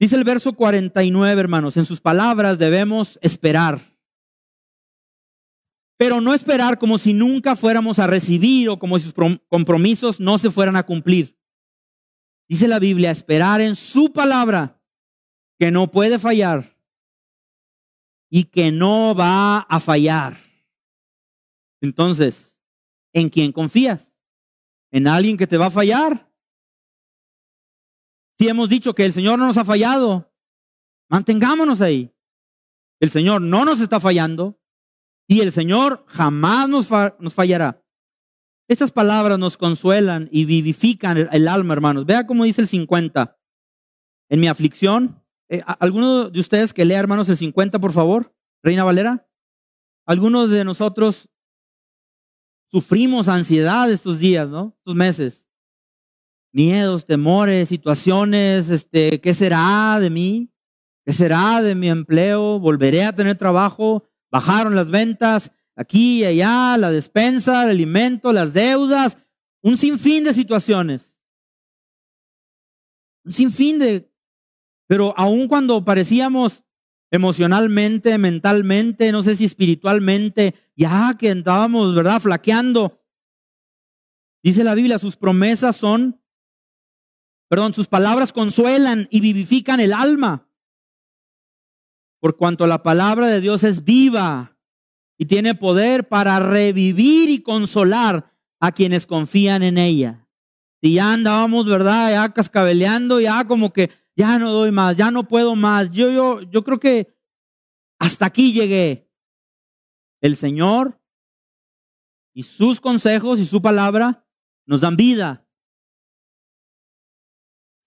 Dice 0.00 0.16
el 0.16 0.24
verso 0.24 0.54
49, 0.54 1.40
hermanos, 1.40 1.76
en 1.76 1.84
sus 1.84 2.00
palabras 2.00 2.58
debemos 2.58 3.18
esperar. 3.20 3.80
Pero 5.98 6.20
no 6.20 6.32
esperar 6.32 6.78
como 6.78 6.96
si 6.96 7.12
nunca 7.12 7.56
fuéramos 7.56 7.98
a 7.98 8.06
recibir 8.06 8.68
o 8.68 8.78
como 8.78 8.98
si 8.98 9.04
sus 9.04 9.14
compromisos 9.48 10.20
no 10.20 10.38
se 10.38 10.50
fueran 10.50 10.76
a 10.76 10.86
cumplir. 10.86 11.36
Dice 12.48 12.68
la 12.68 12.78
Biblia, 12.78 13.10
esperar 13.10 13.60
en 13.60 13.76
su 13.76 14.12
palabra, 14.12 14.80
que 15.58 15.70
no 15.70 15.90
puede 15.90 16.18
fallar 16.18 16.78
y 18.30 18.44
que 18.44 18.70
no 18.70 19.14
va 19.14 19.58
a 19.58 19.80
fallar. 19.80 20.36
Entonces, 21.82 22.56
¿en 23.12 23.28
quién 23.28 23.52
confías? 23.52 24.14
¿En 24.92 25.08
alguien 25.08 25.36
que 25.36 25.48
te 25.48 25.58
va 25.58 25.66
a 25.66 25.70
fallar? 25.70 26.27
Si 28.38 28.48
hemos 28.48 28.68
dicho 28.68 28.94
que 28.94 29.04
el 29.04 29.12
Señor 29.12 29.38
no 29.38 29.46
nos 29.46 29.58
ha 29.58 29.64
fallado, 29.64 30.32
mantengámonos 31.10 31.80
ahí. 31.80 32.14
El 33.00 33.10
Señor 33.10 33.40
no 33.40 33.64
nos 33.64 33.80
está 33.80 33.98
fallando 33.98 34.60
y 35.26 35.40
el 35.40 35.50
Señor 35.50 36.04
jamás 36.06 36.68
nos, 36.68 36.86
fallará. 37.34 37.84
Estas 38.68 38.92
palabras 38.92 39.38
nos 39.38 39.56
consuelan 39.56 40.28
y 40.30 40.44
vivifican 40.44 41.16
el, 41.16 41.48
alma, 41.48 41.74
hermanos. 41.74 42.06
Vea 42.06 42.26
cómo 42.26 42.44
dice 42.44 42.60
el 42.60 42.68
50. 42.68 43.36
En 44.30 44.40
mi 44.40 44.46
aflicción, 44.46 45.24
eh, 45.48 45.62
¿alguno 45.66 46.30
de 46.30 46.38
ustedes 46.38 46.72
que 46.72 46.84
lea, 46.84 47.00
hermanos, 47.00 47.28
el 47.28 47.36
50, 47.36 47.80
por 47.80 47.92
favor? 47.92 48.34
Reina 48.62 48.84
Valera. 48.84 49.28
Algunos 50.06 50.50
de 50.50 50.64
nosotros 50.64 51.28
sufrimos 52.66 53.28
ansiedad 53.28 53.90
estos 53.90 54.18
días, 54.18 54.48
¿no? 54.48 54.74
Estos 54.78 54.94
meses. 54.94 55.47
Miedos, 56.52 57.04
temores, 57.04 57.68
situaciones, 57.68 58.70
este, 58.70 59.20
¿qué 59.20 59.34
será 59.34 59.98
de 60.00 60.10
mí? 60.10 60.50
¿Qué 61.04 61.12
será 61.12 61.62
de 61.62 61.74
mi 61.74 61.88
empleo? 61.88 62.58
¿Volveré 62.58 63.04
a 63.04 63.14
tener 63.14 63.36
trabajo? 63.36 64.04
¿Bajaron 64.30 64.74
las 64.74 64.90
ventas? 64.90 65.52
aquí 65.78 66.22
y 66.22 66.24
allá, 66.24 66.76
la 66.76 66.90
despensa, 66.90 67.62
el 67.62 67.70
alimento, 67.70 68.32
las 68.32 68.52
deudas, 68.52 69.16
un 69.62 69.76
sinfín 69.76 70.24
de 70.24 70.34
situaciones. 70.34 71.16
Un 73.24 73.32
sinfín 73.32 73.78
de... 73.78 74.12
Pero 74.88 75.14
aun 75.16 75.46
cuando 75.46 75.84
parecíamos 75.84 76.64
emocionalmente, 77.12 78.18
mentalmente, 78.18 79.12
no 79.12 79.22
sé 79.22 79.36
si 79.36 79.44
espiritualmente, 79.44 80.54
ya 80.74 81.16
que 81.16 81.30
estábamos, 81.30 81.94
¿verdad?, 81.94 82.20
flaqueando. 82.20 83.00
Dice 84.42 84.64
la 84.64 84.74
Biblia, 84.74 84.98
sus 84.98 85.16
promesas 85.16 85.76
son, 85.76 86.20
perdón, 87.48 87.74
sus 87.74 87.86
palabras 87.86 88.32
consuelan 88.32 89.08
y 89.10 89.20
vivifican 89.20 89.80
el 89.80 89.92
alma. 89.92 90.48
Por 92.20 92.36
cuanto 92.36 92.66
la 92.66 92.82
palabra 92.82 93.28
de 93.28 93.40
Dios 93.40 93.64
es 93.64 93.84
viva 93.84 94.56
y 95.18 95.26
tiene 95.26 95.54
poder 95.54 96.08
para 96.08 96.40
revivir 96.40 97.28
y 97.28 97.42
consolar 97.42 98.32
a 98.60 98.72
quienes 98.72 99.06
confían 99.06 99.62
en 99.62 99.78
ella. 99.78 100.28
Si 100.82 100.94
ya 100.94 101.12
andábamos, 101.12 101.66
¿verdad? 101.66 102.10
Ya 102.10 102.32
cascabeleando, 102.32 103.20
ya 103.20 103.46
como 103.46 103.72
que 103.72 103.90
ya 104.16 104.38
no 104.38 104.52
doy 104.52 104.70
más, 104.70 104.96
ya 104.96 105.10
no 105.10 105.26
puedo 105.26 105.54
más. 105.56 105.90
Yo, 105.90 106.10
yo, 106.10 106.42
yo 106.42 106.64
creo 106.64 106.78
que 106.78 107.16
hasta 107.98 108.26
aquí 108.26 108.52
llegué. 108.52 109.08
El 110.20 110.36
Señor 110.36 111.00
y 112.34 112.42
sus 112.42 112.80
consejos 112.80 113.40
y 113.40 113.46
su 113.46 113.62
palabra 113.62 114.26
nos 114.66 114.80
dan 114.80 114.96
vida. 114.96 115.47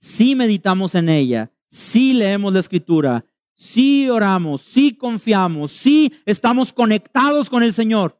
Si 0.01 0.34
meditamos 0.34 0.96
en 0.96 1.10
ella, 1.10 1.51
si 1.67 2.13
leemos 2.13 2.51
la 2.51 2.60
escritura, 2.60 3.24
sí 3.53 4.10
oramos, 4.10 4.62
sí 4.62 4.96
confiamos, 4.96 5.72
sí 5.72 6.12
estamos 6.25 6.74
conectados 6.74 7.51
con 7.51 7.62
el 7.62 7.72
Señor. 7.72 8.20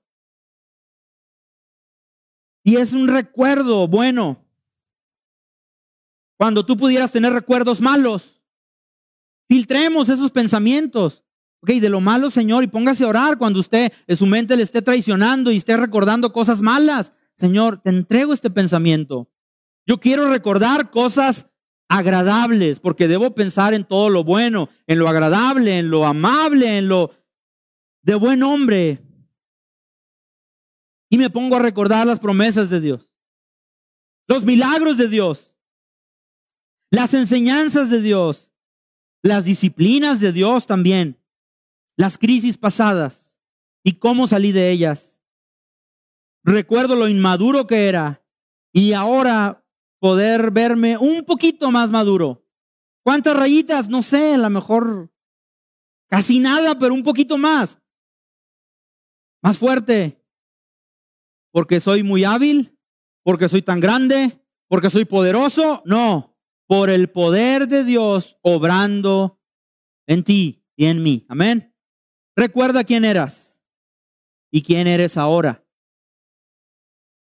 Y 2.64 2.76
es 2.76 2.94
un 2.94 3.08
recuerdo 3.08 3.88
bueno. 3.88 4.46
Cuando 6.38 6.64
tú 6.64 6.78
pudieras 6.78 7.12
tener 7.12 7.34
recuerdos 7.34 7.82
malos, 7.82 8.44
filtremos 9.48 10.10
esos 10.10 10.32
pensamientos. 10.32 11.24
Ok, 11.62 11.72
de 11.72 11.90
lo 11.90 12.00
malo, 12.00 12.30
Señor, 12.30 12.64
y 12.64 12.68
póngase 12.68 13.06
a 13.06 13.08
orar 13.08 13.40
cuando 13.40 13.60
usted 13.60 13.92
en 14.06 14.18
su 14.18 14.28
mente 14.28 14.56
le 14.56 14.62
esté 14.62 14.84
traicionando 14.84 15.52
y 15.52 15.58
esté 15.58 15.76
recordando 15.78 16.32
cosas 16.32 16.62
malas. 16.62 17.14
Señor, 17.34 17.80
te 17.80 17.90
entrego 17.90 18.34
este 18.34 18.52
pensamiento. 18.52 19.32
Yo 19.88 20.00
quiero 20.00 20.30
recordar 20.30 20.92
cosas 20.92 21.48
agradables, 21.92 22.80
porque 22.80 23.10
debo 23.10 23.36
pensar 23.36 23.74
en 23.74 23.84
todo 23.84 24.10
lo 24.10 24.24
bueno, 24.24 24.70
en 24.88 24.98
lo 24.98 25.10
agradable, 25.10 25.78
en 25.78 25.90
lo 25.90 26.06
amable, 26.06 26.78
en 26.78 26.88
lo 26.88 27.12
de 28.02 28.16
buen 28.16 28.44
hombre. 28.44 29.04
Y 31.10 31.18
me 31.18 31.30
pongo 31.30 31.58
a 31.58 31.60
recordar 31.60 32.08
las 32.08 32.20
promesas 32.20 32.70
de 32.70 32.80
Dios, 32.80 33.10
los 34.26 34.46
milagros 34.46 34.98
de 34.98 35.10
Dios, 35.10 35.58
las 36.92 37.14
enseñanzas 37.14 37.90
de 37.90 38.02
Dios, 38.02 38.54
las 39.22 39.44
disciplinas 39.44 40.22
de 40.22 40.32
Dios 40.32 40.68
también, 40.68 41.22
las 41.98 42.18
crisis 42.18 42.58
pasadas 42.58 43.42
y 43.84 43.96
cómo 43.96 44.28
salí 44.28 44.54
de 44.54 44.72
ellas. 44.72 45.22
Recuerdo 46.46 46.96
lo 46.96 47.10
inmaduro 47.10 47.68
que 47.68 47.90
era 47.90 48.26
y 48.72 48.94
ahora 48.94 49.61
poder 50.02 50.50
verme 50.50 50.98
un 50.98 51.24
poquito 51.24 51.70
más 51.70 51.92
maduro. 51.92 52.44
¿Cuántas 53.04 53.38
rayitas? 53.38 53.88
No 53.88 54.02
sé, 54.02 54.34
a 54.34 54.38
lo 54.38 54.50
mejor 54.50 55.14
casi 56.10 56.40
nada, 56.40 56.78
pero 56.78 56.94
un 56.94 57.04
poquito 57.04 57.38
más. 57.38 57.80
Más 59.44 59.60
fuerte. 59.60 60.26
Porque 61.52 61.80
soy 61.80 62.02
muy 62.02 62.24
hábil, 62.24 62.80
porque 63.24 63.48
soy 63.48 63.62
tan 63.62 63.80
grande, 63.80 64.44
porque 64.68 64.90
soy 64.90 65.06
poderoso. 65.06 65.84
No, 65.86 66.36
por 66.68 66.90
el 66.90 67.10
poder 67.12 67.68
de 67.68 67.84
Dios 67.84 68.40
obrando 68.42 69.40
en 70.08 70.24
ti 70.24 70.66
y 70.76 70.86
en 70.86 71.04
mí. 71.04 71.28
Amén. 71.30 71.76
Recuerda 72.36 72.84
quién 72.84 73.06
eras 73.06 73.62
y 74.52 74.64
quién 74.64 74.88
eres 74.88 75.16
ahora. 75.16 75.64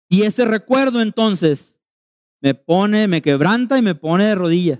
Y 0.07 0.23
este 0.23 0.45
recuerdo 0.45 1.01
entonces 1.01 1.80
me 2.41 2.55
pone, 2.55 3.07
me 3.07 3.21
quebranta 3.21 3.77
y 3.77 3.81
me 3.81 3.95
pone 3.95 4.25
de 4.25 4.35
rodillas. 4.35 4.79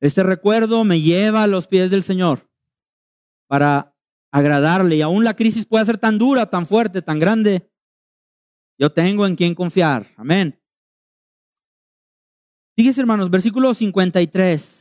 Este 0.00 0.22
recuerdo 0.22 0.84
me 0.84 1.00
lleva 1.00 1.42
a 1.42 1.46
los 1.46 1.66
pies 1.66 1.90
del 1.90 2.02
Señor 2.02 2.50
para 3.46 3.96
agradarle. 4.30 4.96
Y 4.96 5.02
aún 5.02 5.22
la 5.24 5.36
crisis 5.36 5.66
puede 5.66 5.84
ser 5.84 5.98
tan 5.98 6.18
dura, 6.18 6.50
tan 6.50 6.66
fuerte, 6.66 7.02
tan 7.02 7.20
grande. 7.20 7.70
Yo 8.78 8.92
tengo 8.92 9.26
en 9.26 9.36
quien 9.36 9.54
confiar. 9.54 10.06
Amén. 10.16 10.60
Fíjense, 12.76 13.00
hermanos, 13.00 13.30
versículo 13.30 13.72
53. 13.72 14.80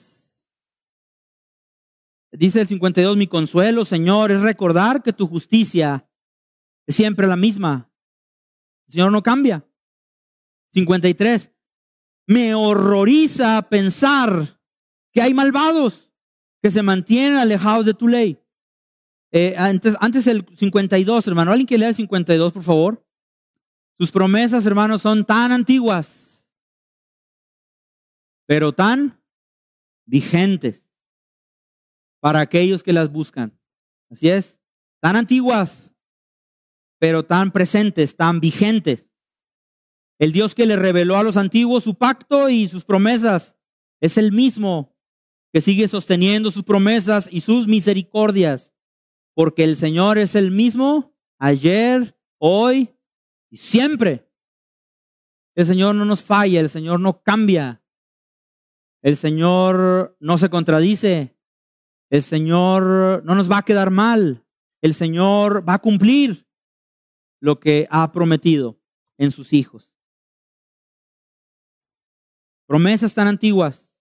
Dice 2.31 2.61
el 2.61 2.67
52, 2.67 3.15
mi 3.15 3.27
consuelo, 3.27 3.85
Señor, 3.85 4.31
es 4.31 4.41
recordar 4.41 5.03
que 5.03 5.13
tu 5.13 5.27
justicia 5.27 6.09
es 6.87 6.95
siempre 6.95 7.27
la 7.27 7.35
misma. 7.35 7.91
El 8.87 8.93
Señor 8.93 9.11
no 9.11 9.21
cambia. 9.21 9.63
53, 10.73 11.51
me 12.27 12.55
horroriza 12.55 13.61
pensar 13.69 14.59
que 15.11 15.21
hay 15.21 15.33
malvados 15.33 16.11
que 16.61 16.71
se 16.71 16.81
mantienen 16.81 17.37
alejados 17.37 17.85
de 17.85 17.93
tu 17.93 18.07
ley. 18.07 18.39
Eh, 19.31 19.55
antes, 19.57 19.95
antes 19.99 20.25
el 20.27 20.45
52, 20.55 21.27
hermano. 21.27 21.51
¿Alguien 21.51 21.67
que 21.67 21.77
lea 21.77 21.89
el 21.89 21.95
52, 21.95 22.53
por 22.53 22.63
favor? 22.63 23.07
Sus 23.99 24.11
promesas, 24.11 24.65
hermanos, 24.65 25.01
son 25.01 25.23
tan 25.25 25.51
antiguas, 25.51 26.51
pero 28.47 28.73
tan 28.73 29.21
vigentes 30.05 30.89
para 32.19 32.39
aquellos 32.39 32.81
que 32.81 32.93
las 32.93 33.11
buscan. 33.11 33.57
Así 34.09 34.29
es, 34.29 34.59
tan 34.99 35.15
antiguas, 35.15 35.93
pero 36.99 37.23
tan 37.23 37.51
presentes, 37.51 38.15
tan 38.15 38.39
vigentes. 38.39 39.12
El 40.19 40.31
Dios 40.31 40.55
que 40.55 40.65
le 40.65 40.75
reveló 40.75 41.17
a 41.17 41.23
los 41.23 41.37
antiguos 41.37 41.83
su 41.83 41.95
pacto 41.95 42.49
y 42.49 42.67
sus 42.67 42.85
promesas. 42.85 43.57
Es 43.99 44.17
el 44.17 44.31
mismo 44.31 44.95
que 45.53 45.61
sigue 45.61 45.87
sosteniendo 45.87 46.49
sus 46.49 46.63
promesas 46.63 47.29
y 47.31 47.41
sus 47.41 47.67
misericordias, 47.67 48.73
porque 49.35 49.63
el 49.63 49.75
Señor 49.75 50.17
es 50.17 50.35
el 50.35 50.49
mismo 50.49 51.15
ayer, 51.37 52.17
hoy 52.39 52.95
y 53.51 53.57
siempre. 53.57 54.27
El 55.55 55.67
Señor 55.67 55.93
no 55.93 56.05
nos 56.05 56.23
falla, 56.23 56.59
el 56.59 56.69
Señor 56.69 56.99
no 56.99 57.21
cambia, 57.21 57.83
el 59.03 59.15
Señor 59.15 60.17
no 60.19 60.37
se 60.39 60.49
contradice, 60.49 61.37
el 62.09 62.23
Señor 62.23 63.23
no 63.23 63.35
nos 63.35 63.51
va 63.51 63.59
a 63.59 63.65
quedar 63.65 63.91
mal, 63.91 64.43
el 64.81 64.95
Señor 64.95 65.67
va 65.67 65.75
a 65.75 65.81
cumplir 65.81 66.47
lo 67.39 67.59
que 67.59 67.87
ha 67.91 68.11
prometido 68.11 68.81
en 69.19 69.31
sus 69.31 69.53
hijos. 69.53 69.92
Promesas 72.73 73.13
tan 73.13 73.27
antiguas, 73.27 73.93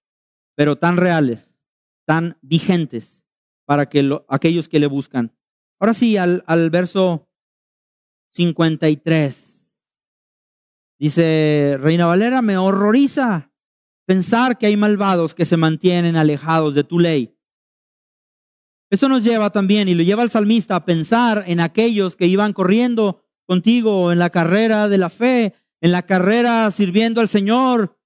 pero 0.57 0.77
tan 0.77 0.97
reales, 0.97 1.61
tan 2.07 2.39
vigentes 2.41 3.23
para 3.67 3.87
que 3.91 4.19
aquellos 4.29 4.67
que 4.67 4.81
le 4.81 4.87
buscan. 4.87 5.37
Ahora 5.79 5.93
sí, 5.93 6.17
al, 6.17 6.43
al 6.47 6.71
verso 6.71 7.29
53. 8.33 9.93
Dice 10.99 11.77
Reina 11.81 12.07
Valera, 12.07 12.41
me 12.41 12.57
horroriza 12.57 13.53
pensar 14.07 14.57
que 14.57 14.65
hay 14.65 14.79
malvados 14.79 15.35
que 15.35 15.45
se 15.45 15.59
mantienen 15.59 16.17
alejados 16.17 16.75
de 16.75 16.85
tu 16.85 16.99
ley. 16.99 17.37
Eso 18.89 19.07
nos 19.11 19.23
lleva 19.23 19.51
también 19.51 19.87
y 19.87 19.95
lo 19.95 20.03
lleva 20.03 20.23
al 20.23 20.31
salmista 20.31 20.77
a 20.77 20.87
pensar 20.87 21.45
en 21.47 21.61
aquellos 21.61 22.17
que 22.17 22.27
iban 22.27 22.55
corriendo 22.55 23.23
contigo 23.45 24.13
en 24.13 24.19
la 24.19 24.31
carrera 24.31 24.89
de 24.89 24.97
la 24.97 25.11
fe, 25.11 25.53
en 25.83 25.93
la 25.93 26.07
carrera 26.07 26.71
sirviendo 26.71 27.21
al 27.21 27.29
Señor, 27.29 27.99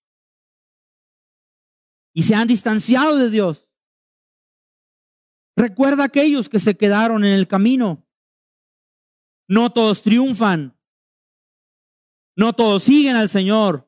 y 2.16 2.22
se 2.22 2.34
han 2.34 2.48
distanciado 2.48 3.18
de 3.18 3.28
Dios. 3.28 3.68
Recuerda 5.54 6.04
a 6.04 6.06
aquellos 6.06 6.48
que 6.48 6.58
se 6.58 6.74
quedaron 6.74 7.26
en 7.26 7.34
el 7.34 7.46
camino. 7.46 8.06
No 9.46 9.70
todos 9.70 10.00
triunfan. 10.00 10.80
No 12.34 12.54
todos 12.54 12.84
siguen 12.84 13.16
al 13.16 13.28
Señor. 13.28 13.86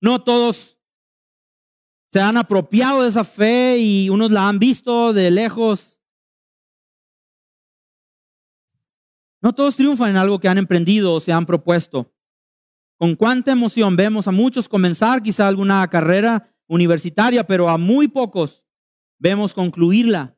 No 0.00 0.24
todos 0.24 0.78
se 2.10 2.20
han 2.20 2.38
apropiado 2.38 3.02
de 3.02 3.10
esa 3.10 3.24
fe 3.24 3.76
y 3.78 4.08
unos 4.08 4.30
la 4.30 4.48
han 4.48 4.58
visto 4.58 5.12
de 5.12 5.30
lejos. 5.30 6.00
No 9.42 9.54
todos 9.54 9.76
triunfan 9.76 10.12
en 10.12 10.16
algo 10.16 10.38
que 10.38 10.48
han 10.48 10.56
emprendido 10.56 11.12
o 11.12 11.20
se 11.20 11.32
han 11.32 11.44
propuesto. 11.44 12.14
Con 13.00 13.16
cuánta 13.16 13.50
emoción 13.50 13.96
vemos 13.96 14.28
a 14.28 14.30
muchos 14.30 14.68
comenzar 14.68 15.22
quizá 15.22 15.48
alguna 15.48 15.88
carrera 15.88 16.54
universitaria, 16.66 17.46
pero 17.46 17.70
a 17.70 17.78
muy 17.78 18.08
pocos 18.08 18.66
vemos 19.18 19.54
concluirla. 19.54 20.36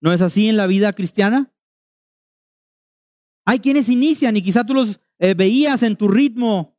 ¿No 0.00 0.12
es 0.12 0.20
así 0.20 0.48
en 0.48 0.56
la 0.56 0.68
vida 0.68 0.92
cristiana? 0.92 1.52
Hay 3.44 3.58
quienes 3.58 3.88
inician 3.88 4.36
y 4.36 4.42
quizá 4.42 4.62
tú 4.62 4.74
los 4.74 5.00
eh, 5.18 5.34
veías 5.34 5.82
en 5.82 5.96
tu 5.96 6.06
ritmo, 6.06 6.78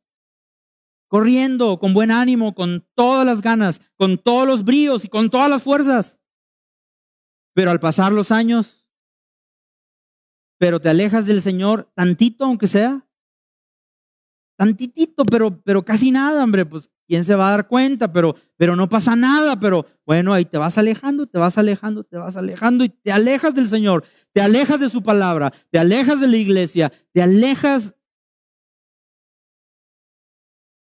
corriendo 1.06 1.78
con 1.78 1.92
buen 1.92 2.10
ánimo, 2.10 2.54
con 2.54 2.88
todas 2.94 3.26
las 3.26 3.42
ganas, 3.42 3.82
con 3.96 4.16
todos 4.16 4.46
los 4.46 4.64
bríos 4.64 5.04
y 5.04 5.08
con 5.08 5.28
todas 5.28 5.50
las 5.50 5.64
fuerzas. 5.64 6.18
Pero 7.52 7.70
al 7.70 7.78
pasar 7.78 8.10
los 8.10 8.32
años, 8.32 8.86
pero 10.56 10.80
te 10.80 10.88
alejas 10.88 11.26
del 11.26 11.42
Señor 11.42 11.92
tantito 11.94 12.46
aunque 12.46 12.68
sea, 12.68 13.05
tantitito, 14.56 15.24
pero, 15.24 15.60
pero 15.62 15.84
casi 15.84 16.10
nada, 16.10 16.42
hombre, 16.42 16.64
pues 16.64 16.90
quién 17.06 17.24
se 17.24 17.34
va 17.34 17.48
a 17.48 17.50
dar 17.52 17.68
cuenta, 17.68 18.12
pero, 18.12 18.34
pero 18.56 18.74
no 18.74 18.88
pasa 18.88 19.14
nada, 19.14 19.58
pero 19.60 19.86
bueno, 20.04 20.32
ahí 20.32 20.44
te 20.44 20.58
vas 20.58 20.78
alejando, 20.78 21.26
te 21.26 21.38
vas 21.38 21.58
alejando, 21.58 22.04
te 22.04 22.16
vas 22.16 22.36
alejando 22.36 22.84
y 22.84 22.88
te 22.88 23.12
alejas 23.12 23.54
del 23.54 23.68
Señor, 23.68 24.04
te 24.32 24.40
alejas 24.40 24.80
de 24.80 24.88
su 24.88 25.02
palabra, 25.02 25.52
te 25.70 25.78
alejas 25.78 26.20
de 26.20 26.28
la 26.28 26.36
iglesia, 26.36 26.92
te 27.12 27.22
alejas. 27.22 27.94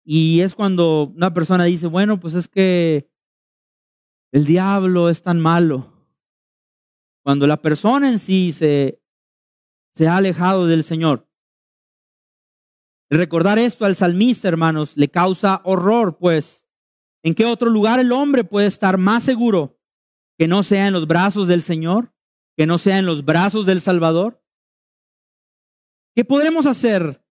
Y 0.05 0.40
es 0.40 0.55
cuando 0.55 1.12
una 1.14 1.33
persona 1.33 1.64
dice, 1.64 1.87
bueno, 1.87 2.18
pues 2.18 2.35
es 2.35 2.48
que 2.48 3.09
el 4.33 4.44
diablo 4.44 5.09
es 5.09 5.22
tan 5.22 5.40
malo. 5.40 5.92
Cuando 7.22 7.46
la 7.46 7.57
persona 7.62 8.11
en 8.11 8.18
sí 8.18 8.53
se, 8.53 9.01
se 9.92 10.09
ha 10.09 10.16
alejado 10.16 10.66
del 10.66 10.83
Señor. 10.83 11.29
Recordar 13.12 13.59
esto 13.59 13.85
al 13.85 13.94
salmista, 13.94 14.48
hermanos, 14.48 14.96
le 14.96 15.11
causa 15.11 15.61
horror, 15.64 16.16
pues, 16.16 16.66
¿en 17.22 17.35
qué 17.35 17.44
otro 17.44 17.68
lugar 17.68 18.01
el 18.01 18.11
hombre 18.11 18.42
puede 18.42 18.66
estar 18.66 18.96
más 18.96 19.22
seguro 19.22 19.79
que 20.38 20.48
no 20.48 20.62
sea 20.62 20.87
en 20.87 20.94
los 20.94 21.07
brazos 21.07 21.46
del 21.46 21.61
Señor, 21.61 22.14
que 22.57 22.66
no 22.66 22.79
sea 22.79 22.96
en 22.96 23.05
los 23.05 23.27
brazos 23.27 23.66
del 23.66 23.83
Salvador? 23.83 24.42
¿Qué 26.14 26.25
podremos 26.25 26.64
hacer? 26.64 27.22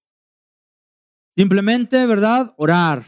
Simplemente, 1.36 2.06
¿verdad? 2.06 2.54
Orar. 2.58 3.04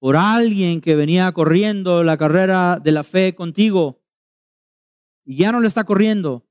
Por 0.00 0.16
alguien 0.16 0.80
que 0.80 0.96
venía 0.96 1.30
corriendo 1.30 2.02
la 2.02 2.16
carrera 2.16 2.80
de 2.82 2.90
la 2.90 3.04
fe 3.04 3.36
contigo 3.36 4.02
y 5.24 5.36
ya 5.36 5.52
no 5.52 5.60
le 5.60 5.68
está 5.68 5.84
corriendo. 5.84 6.47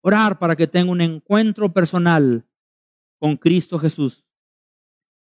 Orar 0.00 0.38
para 0.38 0.56
que 0.56 0.66
tenga 0.66 0.92
un 0.92 1.00
encuentro 1.00 1.72
personal 1.72 2.46
con 3.18 3.36
Cristo 3.36 3.78
Jesús. 3.78 4.26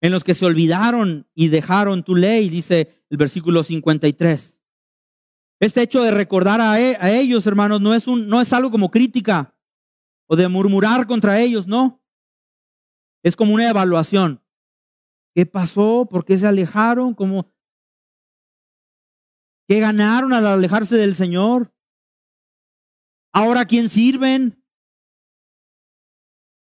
En 0.01 0.11
los 0.11 0.23
que 0.23 0.35
se 0.35 0.45
olvidaron 0.45 1.27
y 1.33 1.47
dejaron 1.47 2.03
tu 2.03 2.15
ley, 2.15 2.49
dice 2.49 3.03
el 3.09 3.17
versículo 3.17 3.63
53. 3.63 4.61
Este 5.59 5.81
hecho 5.81 6.03
de 6.03 6.11
recordar 6.11 6.59
a, 6.59 6.79
e, 6.79 6.97
a 6.99 7.11
ellos, 7.11 7.47
hermanos, 7.47 7.81
no 7.81 7.93
es, 7.93 8.07
un, 8.07 8.27
no 8.27 8.41
es 8.41 8.51
algo 8.53 8.69
como 8.69 8.91
crítica 8.91 9.55
o 10.27 10.35
de 10.35 10.47
murmurar 10.47 11.07
contra 11.07 11.39
ellos, 11.39 11.67
no. 11.67 12.03
Es 13.23 13.35
como 13.35 13.53
una 13.53 13.69
evaluación. 13.69 14.41
¿Qué 15.33 15.45
pasó? 15.45 16.07
¿Por 16.09 16.25
qué 16.25 16.37
se 16.37 16.47
alejaron? 16.47 17.13
¿Cómo? 17.13 17.51
¿Qué 19.67 19.79
ganaron 19.79 20.33
al 20.33 20.45
alejarse 20.45 20.95
del 20.95 21.15
Señor? 21.15 21.73
¿Ahora 23.33 23.65
quién 23.65 23.89
sirven? 23.89 24.63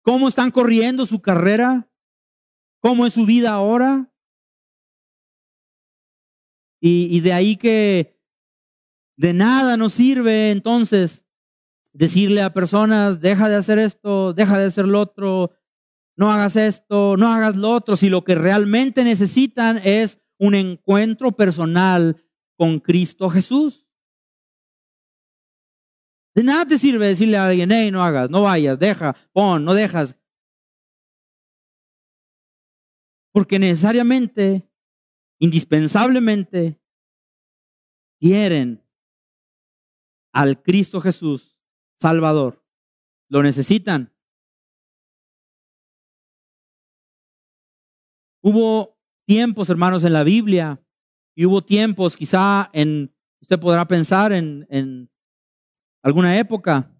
Cómo 0.05 0.27
están 0.27 0.51
corriendo 0.51 1.07
su 1.07 1.19
carrera, 1.19 1.89
cómo 2.79 3.07
es 3.07 3.13
su 3.13 3.25
vida 3.25 3.49
ahora. 3.49 4.11
Y, 6.79 7.19
de 7.21 7.33
ahí 7.33 7.55
que 7.55 8.21
de 9.17 9.33
nada 9.33 9.75
nos 9.75 9.93
sirve 9.93 10.51
entonces 10.51 11.25
decirle 11.93 12.43
a 12.43 12.53
personas, 12.53 13.19
deja 13.19 13.49
de 13.49 13.55
hacer 13.55 13.79
esto, 13.79 14.33
deja 14.33 14.59
de 14.59 14.65
hacer 14.65 14.87
lo 14.87 14.99
otro, 14.99 15.51
no 16.15 16.31
hagas 16.31 16.55
esto, 16.55 17.17
no 17.17 17.33
hagas 17.33 17.55
lo 17.55 17.71
otro, 17.71 17.95
si 17.95 18.09
lo 18.09 18.23
que 18.23 18.35
realmente 18.35 19.03
necesitan 19.03 19.79
es 19.83 20.19
un 20.37 20.53
encuentro 20.53 21.31
personal 21.31 22.23
con 22.55 22.79
Cristo 22.79 23.31
Jesús. 23.31 23.84
De 26.35 26.43
nada 26.43 26.65
te 26.65 26.77
sirve 26.77 27.07
decirle 27.07 27.37
a 27.37 27.47
alguien, 27.47 27.71
hey, 27.71 27.91
no 27.91 28.03
hagas, 28.03 28.29
no 28.29 28.41
vayas, 28.41 28.77
deja, 28.77 29.15
pon, 29.31 29.63
no 29.63 29.73
dejas. 29.73 30.19
Porque 33.31 33.57
necesariamente, 33.57 34.69
indispensablemente, 35.39 36.77
quieren 38.19 38.83
al 40.33 40.61
Cristo 40.61 40.99
Jesús, 40.99 41.57
Salvador. 41.97 42.61
Lo 43.29 43.41
necesitan. 43.41 44.13
Hubo 48.41 48.99
tiempos, 49.25 49.69
hermanos, 49.69 50.03
en 50.03 50.13
la 50.13 50.23
Biblia 50.23 50.85
Y 51.33 51.45
hubo 51.45 51.63
tiempos, 51.63 52.15
quizá 52.15 52.69
en, 52.73 53.15
usted 53.41 53.59
podrá 53.59 53.87
pensar 53.87 54.31
en, 54.33 54.67
en 54.69 55.09
alguna 56.05 56.37
época 56.37 56.91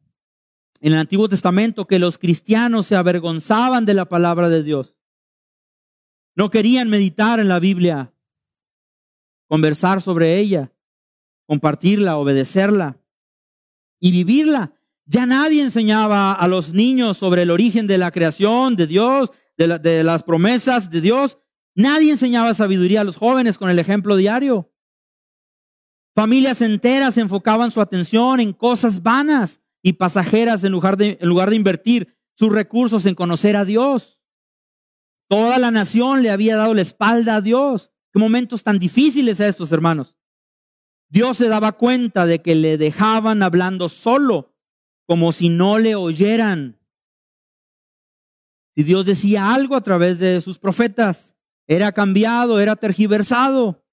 en 0.82 0.94
el 0.94 0.98
Antiguo 0.98 1.30
Testamento 1.30 1.86
que 1.86 2.00
los 2.00 2.18
cristianos 2.18 2.88
se 2.88 2.96
avergonzaban 2.96 3.86
de 3.86 3.94
la 3.94 4.06
palabra 4.06 4.50
de 4.50 4.64
Dios. 4.64 4.96
No 6.36 6.50
querían 6.50 6.90
meditar 6.90 7.40
en 7.40 7.48
la 7.48 7.60
Biblia, 7.60 8.16
conversar 9.48 10.02
sobre 10.02 10.40
ella, 10.40 10.74
compartirla, 11.46 12.18
obedecerla 12.18 13.00
y 14.00 14.10
vivirla. 14.10 14.74
Ya 15.06 15.28
nadie 15.28 15.62
enseñaba 15.62 16.34
a 16.34 16.48
los 16.48 16.74
niños 16.74 17.18
sobre 17.18 17.44
el 17.44 17.52
origen 17.52 17.86
de 17.86 18.00
la 18.00 18.10
creación 18.10 18.76
de 18.76 18.88
Dios, 18.88 19.32
de, 19.56 19.78
de 19.78 20.04
las 20.04 20.24
promesas 20.24 20.90
de 20.90 21.02
Dios. 21.02 21.38
Nadie 21.76 22.10
enseñaba 22.10 22.56
sabiduría 22.56 23.02
a 23.02 23.04
los 23.04 23.18
jóvenes 23.18 23.60
con 23.60 23.70
el 23.70 23.78
ejemplo 23.78 24.16
diario. 24.16 24.72
Familias 26.16 26.62
enteras 26.62 27.18
enfocaban 27.18 27.72
su 27.72 27.82
atención 27.82 28.40
en 28.40 28.54
cosas 28.54 29.04
vanas 29.04 29.60
y 29.84 29.94
pasajeras 29.94 30.64
en 30.64 30.72
lugar 30.72 30.96
de, 30.96 31.18
en 31.20 31.28
lugar 31.28 31.50
de 31.50 31.58
invertir 31.58 32.18
sus 32.36 32.54
recursos 32.54 33.06
en 33.06 33.16
conocer 33.16 33.58
a 33.58 33.66
Dios. 33.66 34.22
Toda 35.28 35.60
la 35.60 35.72
nación 35.72 36.24
le 36.24 36.32
había 36.32 36.56
dado 36.56 36.74
la 36.74 36.82
espalda 36.82 37.36
a 37.36 37.42
Dios. 37.42 37.92
Qué 38.14 38.20
momentos 38.20 38.64
tan 38.64 38.80
difíciles 38.80 39.42
estos, 39.42 39.74
hermanos. 39.74 40.16
Dios 41.10 41.36
se 41.36 41.50
daba 41.50 41.74
cuenta 41.74 42.26
de 42.26 42.42
que 42.42 42.56
le 42.56 42.78
dejaban 42.78 43.44
hablando 43.44 43.90
solo, 43.90 44.56
como 45.06 45.34
si 45.34 45.50
no 45.50 45.80
le 45.80 45.96
oyeran. 45.96 46.80
Si 48.74 48.84
Dios 48.84 49.06
decía 49.06 49.54
algo 49.54 49.76
a 49.76 49.82
través 49.82 50.20
de 50.20 50.40
sus 50.40 50.60
profetas, 50.60 51.36
era 51.68 51.92
cambiado, 51.92 52.62
era 52.62 52.78
tergiversado 52.78 53.85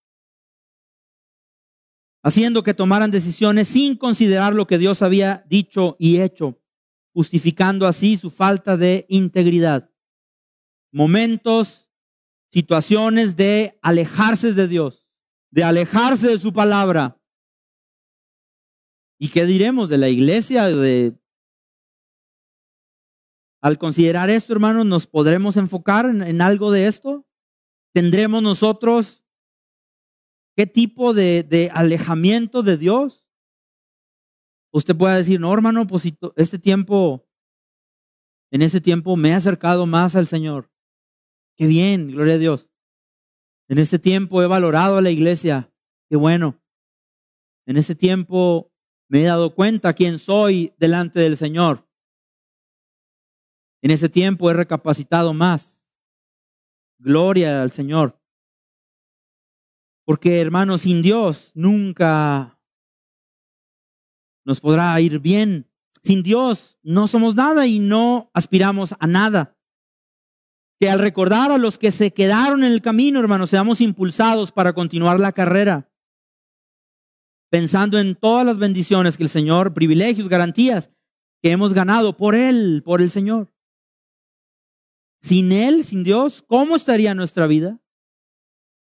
haciendo 2.23 2.63
que 2.63 2.75
tomaran 2.75 3.11
decisiones 3.11 3.69
sin 3.69 3.97
considerar 3.97 4.55
lo 4.55 4.67
que 4.67 4.79
Dios 4.79 5.03
había 5.03 5.45
dicho 5.49 5.97
y 5.99 6.21
hecho, 6.21 6.61
justificando 7.13 7.87
así 7.87 8.17
su 8.17 8.31
falta 8.31 8.77
de 8.77 9.07
integridad. 9.09 9.91
Momentos, 10.93 11.89
situaciones 12.51 13.37
de 13.37 13.79
alejarse 13.83 14.53
de 14.53 14.69
Dios, 14.69 15.05
de 15.51 15.65
alejarse 15.65 16.29
de 16.29 16.39
su 16.39 16.53
palabra. 16.53 17.19
¿Y 19.19 19.29
qué 19.29 19.45
diremos 19.45 19.89
de 19.89 19.99
la 19.99 20.09
iglesia? 20.09 20.69
Al 23.61 23.79
considerar 23.79 24.31
esto, 24.31 24.53
hermanos, 24.53 24.87
¿nos 24.87 25.07
podremos 25.07 25.57
enfocar 25.57 26.07
en, 26.07 26.23
en 26.23 26.41
algo 26.41 26.71
de 26.71 26.87
esto? 26.87 27.27
¿Tendremos 27.93 28.43
nosotros 28.43 29.22
¿Qué 30.55 30.67
tipo 30.67 31.15
de, 31.15 31.71
alejamiento 31.73 32.63
de 32.63 32.77
Dios? 32.77 33.25
Usted 34.73 34.97
puede 34.97 35.17
decir, 35.17 35.41
no, 35.41 35.53
hermano, 35.53 35.87
pues 35.87 36.05
este 36.37 36.59
tiempo, 36.59 37.27
en 38.51 38.63
ese 38.63 38.81
tiempo 38.81 39.17
me 39.17 39.31
he 39.31 39.35
acercado 39.35 39.87
más 39.87 40.17
al 40.17 40.27
Señor. 40.27 40.71
Qué 41.57 41.67
bien, 41.67 42.09
gloria 42.09 42.35
a 42.35 42.39
Dios. 42.39 42.69
En 43.69 43.79
este 43.79 43.99
tiempo 43.99 44.43
he 44.43 44.47
valorado 44.47 44.99
a 44.99 45.03
la 45.03 45.11
iglesia. 45.11 45.73
Qué 46.09 46.17
bueno. 46.17 46.63
En 47.67 47.77
ese 47.77 47.95
tiempo 47.95 48.73
me 49.09 49.23
he 49.23 49.25
dado 49.25 49.55
cuenta 49.55 49.95
quién 49.95 50.19
soy 50.19 50.75
delante 50.79 51.21
del 51.21 51.37
Señor. 51.37 51.89
En 53.83 53.91
ese 53.91 54.09
tiempo 54.09 54.51
he 54.51 54.55
recapacitado 54.55 55.35
más. 55.35 55.91
Gloria 56.99 57.63
al 57.63 57.73
Señor. 57.73 58.22
Porque 60.05 60.41
hermanos, 60.41 60.83
sin 60.83 61.03
Dios 61.03 61.53
nunca 61.55 62.59
nos 64.45 64.61
podrá 64.61 65.01
ir 65.01 65.21
bien. 65.21 65.69
Sin 66.03 66.23
Dios 66.23 66.79
no 66.83 67.07
somos 67.07 67.35
nada 67.35 67.67
y 67.67 67.79
no 67.79 68.31
aspiramos 68.35 68.95
a 68.99 69.07
nada. 69.07 69.57
Que 70.81 70.91
al 70.91 70.99
recordar 70.99 71.53
a 71.53 71.59
los 71.59 71.79
que 71.79 71.93
se 71.93 72.13
quedaron 72.13 72.65
en 72.65 72.73
el 72.73 72.83
camino, 72.83 73.21
hermanos, 73.21 73.51
seamos 73.51 73.81
impulsados 73.81 74.51
para 74.51 74.73
continuar 74.73 75.21
la 75.21 75.33
carrera. 75.33 75.89
Pensando 77.51 78.01
en 78.01 78.17
todas 78.17 78.45
las 78.45 78.59
bendiciones 78.59 79.17
que 79.17 79.23
el 79.23 79.29
Señor, 79.29 79.75
privilegios, 79.75 80.29
garantías 80.29 80.91
que 81.41 81.53
hemos 81.53 81.73
ganado 81.75 82.17
por 82.17 82.35
Él, 82.35 82.83
por 82.85 83.01
el 83.01 83.11
Señor. 83.11 83.53
Sin 85.21 85.53
Él, 85.53 85.85
sin 85.85 86.03
Dios, 86.03 86.43
¿cómo 86.47 86.75
estaría 86.75 87.15
nuestra 87.15 87.47
vida? 87.47 87.81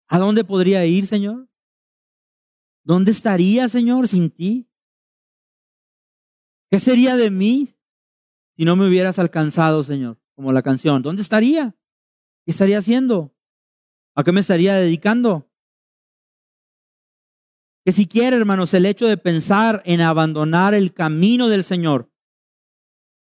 ¿A 0.08 0.20
dónde 0.20 0.44
podría 0.44 0.86
ir, 0.86 1.06
Señor? 1.06 1.50
¿Dónde 2.84 3.12
estaría, 3.12 3.68
Señor, 3.68 4.08
sin 4.08 4.30
ti? 4.30 4.70
¿Qué 6.70 6.80
sería 6.80 7.16
de 7.16 7.30
mí 7.30 7.76
si 8.56 8.66
no 8.66 8.76
me 8.76 8.88
hubieras 8.88 9.20
alcanzado, 9.20 9.84
Señor? 9.84 10.20
Como 10.36 10.54
la 10.54 10.62
canción. 10.62 11.02
¿Dónde 11.02 11.22
estaría? 11.22 11.76
¿Qué 12.46 12.52
estaría 12.52 12.78
haciendo? 12.78 13.36
¿A 14.16 14.24
qué 14.24 14.32
me 14.32 14.40
estaría 14.40 14.76
dedicando? 14.76 15.50
Que 17.84 17.92
si 17.92 18.08
quiere, 18.08 18.38
hermanos, 18.38 18.74
el 18.74 18.86
hecho 18.86 19.08
de 19.08 19.18
pensar 19.18 19.82
en 19.86 20.02
abandonar 20.02 20.74
el 20.74 20.94
camino 20.94 21.50
del 21.50 21.64
Señor 21.64 22.12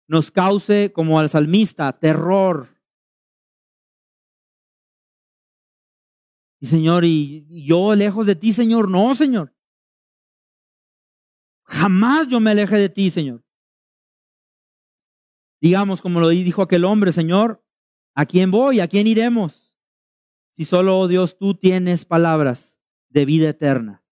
nos 0.07 0.31
cause, 0.31 0.93
como 0.93 1.19
al 1.19 1.31
salmista, 1.31 1.93
terror, 1.99 2.74
Señor, 6.67 7.05
y 7.05 7.67
yo 7.67 7.95
lejos 7.95 8.27
de 8.27 8.37
ti, 8.37 8.53
Señor, 8.53 8.91
no, 8.91 9.15
Señor. 9.15 9.55
Jamás 11.65 12.29
yo 12.29 12.41
me 12.41 12.51
aleje 12.51 12.77
de 12.77 12.89
ti, 12.89 13.11
Señor. 13.11 13.45
Digamos, 15.61 16.03
como 16.03 16.21
lo 16.21 16.29
dijo 16.29 16.63
aquel 16.63 16.85
hombre, 16.85 17.11
Señor, 17.13 17.65
¿a 18.15 18.27
quién 18.27 18.51
voy? 18.51 18.81
¿A 18.81 18.89
quién 18.89 19.07
iremos? 19.07 19.75
Si 20.53 20.65
solo, 20.65 20.99
oh 20.99 21.09
Dios, 21.09 21.39
tú 21.39 21.55
tienes 21.55 22.05
palabras 22.05 22.79
de 23.09 23.25
vida 23.25 23.49
eterna. 23.49 24.05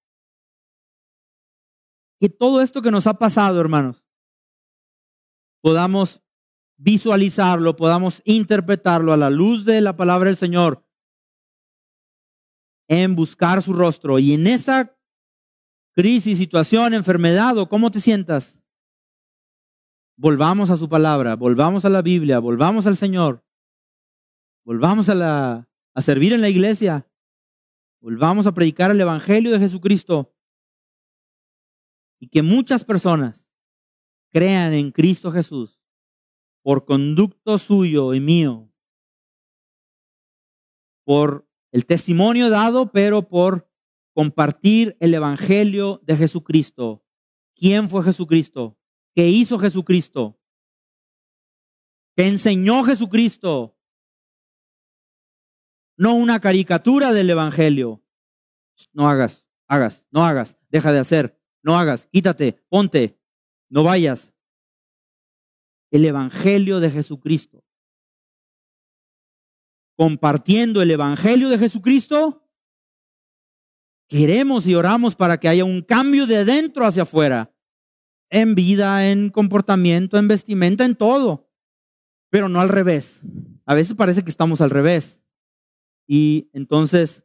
Que 2.19 2.29
todo 2.29 2.63
esto 2.63 2.83
que 2.83 2.91
nos 2.91 3.07
ha 3.07 3.15
pasado, 3.15 3.61
hermanos, 3.61 4.05
podamos 5.61 6.23
visualizarlo, 6.77 7.77
podamos 7.77 8.23
interpretarlo 8.25 9.13
a 9.13 9.17
la 9.17 9.31
luz 9.31 9.65
de 9.65 9.81
la 9.81 9.97
palabra 9.97 10.29
del 10.29 10.37
Señor 10.37 10.85
en 12.89 13.15
buscar 13.15 13.63
su 13.63 13.73
rostro. 13.73 14.19
Y 14.19 14.35
en 14.35 14.47
esta 14.47 14.97
crisis, 15.93 16.39
situación, 16.39 16.95
enfermedad 16.95 17.57
o 17.59 17.69
cómo 17.69 17.91
te 17.91 18.01
sientas, 18.01 18.61
volvamos 20.17 20.71
a 20.71 20.77
su 20.77 20.89
palabra, 20.89 21.37
volvamos 21.37 21.85
a 21.85 21.91
la 21.91 22.03
Biblia, 22.03 22.39
volvamos 22.39 22.87
al 22.87 22.97
Señor, 22.97 23.45
volvamos 24.65 25.09
a, 25.09 25.15
la, 25.15 25.69
a 25.95 26.03
servir 26.03 26.33
en 26.33 26.41
la 26.41 26.49
iglesia, 26.49 27.09
volvamos 28.01 28.47
a 28.47 28.53
predicar 28.53 28.91
el 28.91 29.01
Evangelio 29.01 29.51
de 29.53 29.59
Jesucristo 29.59 30.35
y 32.19 32.29
que 32.29 32.43
muchas 32.43 32.85
personas 32.85 33.49
crean 34.31 34.73
en 34.73 34.91
Cristo 34.91 35.33
Jesús 35.33 35.83
por 36.63 36.85
conducto 36.85 37.59
suyo 37.59 38.15
y 38.15 38.21
mío, 38.21 38.73
por 41.05 41.49
el 41.73 41.87
testimonio 41.87 42.51
dado, 42.51 42.93
pero 42.93 43.29
por 43.29 43.69
compartir 44.15 44.97
el 45.01 45.15
Evangelio 45.15 46.01
de 46.05 46.17
Jesucristo. 46.17 47.05
¿Quién 47.57 47.89
fue 47.89 48.05
Jesucristo? 48.05 48.79
¿Qué 49.15 49.29
hizo 49.29 49.59
Jesucristo? 49.59 50.39
¿Qué 52.15 52.29
enseñó 52.29 52.85
Jesucristo? 52.85 53.79
No 55.97 56.15
una 56.15 56.41
caricatura 56.41 57.13
del 57.13 57.31
Evangelio. 57.31 58.05
No 58.93 59.09
hagas, 59.09 59.47
hagas, 59.67 60.07
no 60.11 60.25
hagas, 60.25 60.59
deja 60.69 60.93
de 60.93 60.99
hacer, 60.99 61.41
no 61.63 61.79
hagas, 61.79 62.07
quítate, 62.07 62.63
ponte, 62.69 63.19
no 63.71 63.83
vayas. 63.83 64.35
El 65.91 66.05
Evangelio 66.05 66.81
de 66.81 66.91
Jesucristo 66.91 67.62
compartiendo 70.03 70.83
el 70.83 70.91
Evangelio 70.91 71.49
de 71.49 71.59
Jesucristo, 71.59 72.45
queremos 74.09 74.67
y 74.67 74.75
oramos 74.75 75.15
para 75.15 75.39
que 75.39 75.47
haya 75.47 75.65
un 75.65 75.81
cambio 75.81 76.27
de 76.27 76.45
dentro 76.45 76.85
hacia 76.85 77.05
afuera, 77.05 77.55
en 78.29 78.57
vida, 78.57 79.09
en 79.09 79.31
comportamiento, 79.31 80.19
en 80.19 80.27
vestimenta, 80.27 80.85
en 80.85 80.97
todo, 80.97 81.53
pero 82.31 82.49
no 82.49 82.61
al 82.61 82.69
revés. 82.69 83.23
A 83.65 83.75
veces 83.75 83.95
parece 83.95 84.25
que 84.25 84.31
estamos 84.31 84.61
al 84.61 84.71
revés. 84.71 85.23
Y 86.09 86.51
entonces 86.53 87.25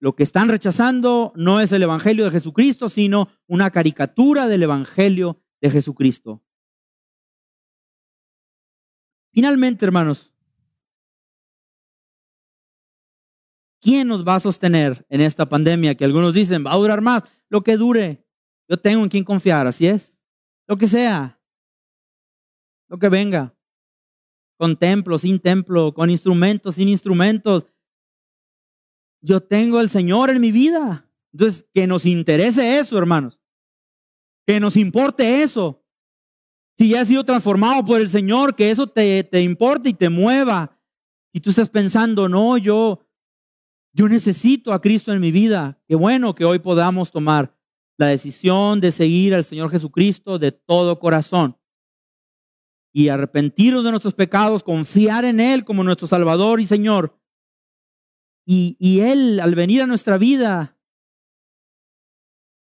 lo 0.00 0.16
que 0.16 0.24
están 0.24 0.48
rechazando 0.48 1.32
no 1.36 1.60
es 1.60 1.70
el 1.70 1.84
Evangelio 1.84 2.24
de 2.24 2.32
Jesucristo, 2.32 2.88
sino 2.88 3.28
una 3.46 3.70
caricatura 3.70 4.48
del 4.48 4.64
Evangelio 4.64 5.44
de 5.60 5.70
Jesucristo. 5.70 6.42
Finalmente, 9.32 9.84
hermanos, 9.84 10.32
¿quién 13.80 14.08
nos 14.08 14.26
va 14.26 14.36
a 14.36 14.40
sostener 14.40 15.04
en 15.08 15.20
esta 15.20 15.48
pandemia 15.48 15.94
que 15.94 16.04
algunos 16.04 16.34
dicen 16.34 16.64
va 16.64 16.72
a 16.72 16.76
durar 16.76 17.00
más? 17.00 17.24
Lo 17.48 17.62
que 17.62 17.76
dure. 17.76 18.24
Yo 18.68 18.76
tengo 18.76 19.02
en 19.02 19.08
quién 19.08 19.24
confiar, 19.24 19.66
así 19.66 19.86
es. 19.86 20.18
Lo 20.66 20.76
que 20.76 20.88
sea. 20.88 21.40
Lo 22.88 22.98
que 22.98 23.08
venga. 23.08 23.54
Con 24.58 24.76
templo, 24.76 25.18
sin 25.18 25.38
templo, 25.38 25.92
con 25.94 26.10
instrumentos, 26.10 26.76
sin 26.76 26.88
instrumentos. 26.88 27.66
Yo 29.20 29.40
tengo 29.40 29.78
al 29.78 29.90
Señor 29.90 30.30
en 30.30 30.40
mi 30.40 30.50
vida. 30.50 31.10
Entonces, 31.32 31.66
que 31.74 31.86
nos 31.86 32.06
interese 32.06 32.78
eso, 32.78 32.96
hermanos. 32.98 33.40
Que 34.46 34.58
nos 34.58 34.76
importe 34.76 35.42
eso. 35.42 35.84
Si 36.78 36.90
ya 36.90 37.00
has 37.00 37.08
sido 37.08 37.24
transformado 37.24 37.84
por 37.84 38.00
el 38.00 38.08
Señor, 38.08 38.54
que 38.54 38.70
eso 38.70 38.86
te, 38.86 39.24
te 39.24 39.42
importe 39.42 39.90
y 39.90 39.94
te 39.94 40.08
mueva. 40.08 40.78
Y 41.32 41.40
tú 41.40 41.50
estás 41.50 41.70
pensando, 41.70 42.28
no, 42.28 42.56
yo, 42.58 43.05
yo 43.96 44.10
necesito 44.10 44.74
a 44.74 44.80
Cristo 44.82 45.10
en 45.14 45.20
mi 45.20 45.32
vida. 45.32 45.80
Qué 45.88 45.94
bueno 45.94 46.34
que 46.34 46.44
hoy 46.44 46.58
podamos 46.58 47.10
tomar 47.10 47.56
la 47.96 48.08
decisión 48.08 48.78
de 48.78 48.92
seguir 48.92 49.34
al 49.34 49.42
Señor 49.42 49.70
Jesucristo 49.70 50.38
de 50.38 50.52
todo 50.52 50.98
corazón 50.98 51.58
y 52.92 53.08
arrepentirnos 53.08 53.82
de 53.84 53.90
nuestros 53.90 54.12
pecados, 54.12 54.62
confiar 54.62 55.24
en 55.24 55.40
Él 55.40 55.64
como 55.64 55.82
nuestro 55.82 56.06
Salvador 56.06 56.60
y 56.60 56.66
Señor. 56.66 57.18
Y, 58.44 58.76
y 58.78 59.00
Él, 59.00 59.40
al 59.40 59.54
venir 59.54 59.80
a 59.80 59.86
nuestra 59.86 60.18
vida, 60.18 60.78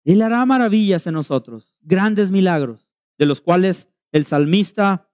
Él 0.04 0.22
hará 0.22 0.46
maravillas 0.46 1.04
en 1.08 1.14
nosotros, 1.14 1.76
grandes 1.80 2.30
milagros, 2.30 2.88
de 3.18 3.26
los 3.26 3.40
cuales 3.40 3.90
el 4.12 4.24
salmista, 4.24 5.10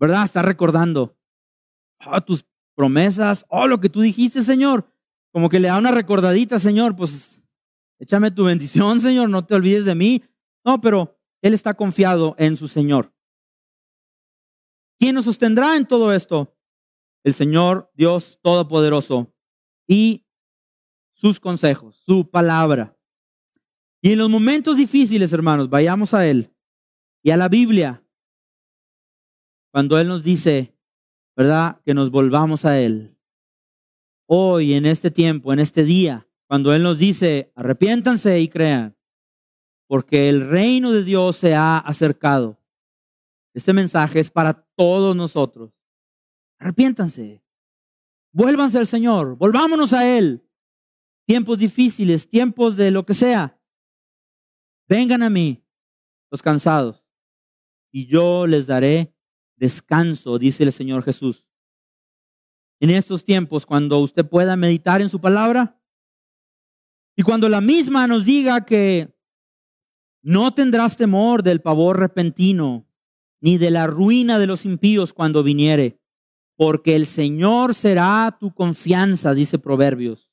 ¿verdad? 0.00 0.24
Está 0.24 0.42
recordando 0.42 1.16
oh, 2.04 2.20
tus 2.22 2.44
promesas, 2.74 3.46
oh, 3.48 3.68
lo 3.68 3.78
que 3.78 3.88
tú 3.88 4.00
dijiste, 4.00 4.42
Señor. 4.42 4.92
Como 5.36 5.50
que 5.50 5.60
le 5.60 5.68
da 5.68 5.76
una 5.76 5.90
recordadita, 5.90 6.58
Señor, 6.58 6.96
pues 6.96 7.42
échame 7.98 8.30
tu 8.30 8.44
bendición, 8.44 9.02
Señor, 9.02 9.28
no 9.28 9.44
te 9.44 9.54
olvides 9.54 9.84
de 9.84 9.94
mí. 9.94 10.24
No, 10.64 10.80
pero 10.80 11.20
Él 11.42 11.52
está 11.52 11.74
confiado 11.74 12.34
en 12.38 12.56
su 12.56 12.68
Señor. 12.68 13.14
¿Quién 14.98 15.14
nos 15.14 15.26
sostendrá 15.26 15.76
en 15.76 15.86
todo 15.86 16.14
esto? 16.14 16.56
El 17.22 17.34
Señor 17.34 17.92
Dios 17.92 18.38
Todopoderoso 18.40 19.30
y 19.86 20.26
sus 21.12 21.38
consejos, 21.38 22.00
su 22.02 22.30
palabra. 22.30 22.98
Y 24.00 24.12
en 24.12 24.20
los 24.20 24.30
momentos 24.30 24.78
difíciles, 24.78 25.34
hermanos, 25.34 25.68
vayamos 25.68 26.14
a 26.14 26.26
Él 26.26 26.50
y 27.22 27.30
a 27.30 27.36
la 27.36 27.50
Biblia 27.50 28.02
cuando 29.70 29.98
Él 29.98 30.08
nos 30.08 30.22
dice, 30.22 30.74
¿verdad? 31.36 31.82
Que 31.84 31.92
nos 31.92 32.10
volvamos 32.10 32.64
a 32.64 32.80
Él. 32.80 33.15
Hoy, 34.26 34.74
en 34.74 34.86
este 34.86 35.10
tiempo, 35.10 35.52
en 35.52 35.60
este 35.60 35.84
día, 35.84 36.28
cuando 36.48 36.74
Él 36.74 36.82
nos 36.82 36.98
dice, 36.98 37.52
arrepiéntanse 37.54 38.40
y 38.40 38.48
crean, 38.48 38.96
porque 39.86 40.28
el 40.28 40.48
reino 40.48 40.92
de 40.92 41.04
Dios 41.04 41.36
se 41.36 41.54
ha 41.54 41.78
acercado. 41.78 42.60
Este 43.54 43.72
mensaje 43.72 44.20
es 44.20 44.30
para 44.30 44.66
todos 44.76 45.16
nosotros. 45.16 45.72
Arrepiéntanse. 46.58 47.42
Vuélvanse 48.32 48.78
al 48.78 48.86
Señor. 48.86 49.36
Volvámonos 49.36 49.92
a 49.92 50.06
Él. 50.06 50.46
Tiempos 51.26 51.58
difíciles, 51.58 52.28
tiempos 52.28 52.76
de 52.76 52.90
lo 52.90 53.06
que 53.06 53.14
sea. 53.14 53.60
Vengan 54.88 55.22
a 55.22 55.30
mí, 55.30 55.64
los 56.30 56.42
cansados, 56.42 57.04
y 57.90 58.06
yo 58.06 58.46
les 58.46 58.66
daré 58.66 59.16
descanso, 59.56 60.38
dice 60.38 60.62
el 60.62 60.72
Señor 60.72 61.02
Jesús. 61.02 61.48
En 62.80 62.90
estos 62.90 63.24
tiempos, 63.24 63.64
cuando 63.64 63.98
usted 64.00 64.28
pueda 64.28 64.56
meditar 64.56 65.00
en 65.00 65.08
su 65.08 65.20
palabra 65.20 65.80
y 67.16 67.22
cuando 67.22 67.48
la 67.48 67.60
misma 67.60 68.06
nos 68.06 68.26
diga 68.26 68.66
que 68.66 69.16
no 70.22 70.52
tendrás 70.52 70.96
temor 70.96 71.42
del 71.42 71.62
pavor 71.62 71.98
repentino, 71.98 72.86
ni 73.40 73.58
de 73.58 73.70
la 73.70 73.86
ruina 73.86 74.38
de 74.38 74.46
los 74.46 74.64
impíos 74.64 75.12
cuando 75.12 75.42
viniere, 75.42 76.00
porque 76.56 76.96
el 76.96 77.06
Señor 77.06 77.74
será 77.74 78.36
tu 78.38 78.52
confianza, 78.52 79.34
dice 79.34 79.58
Proverbios. 79.58 80.30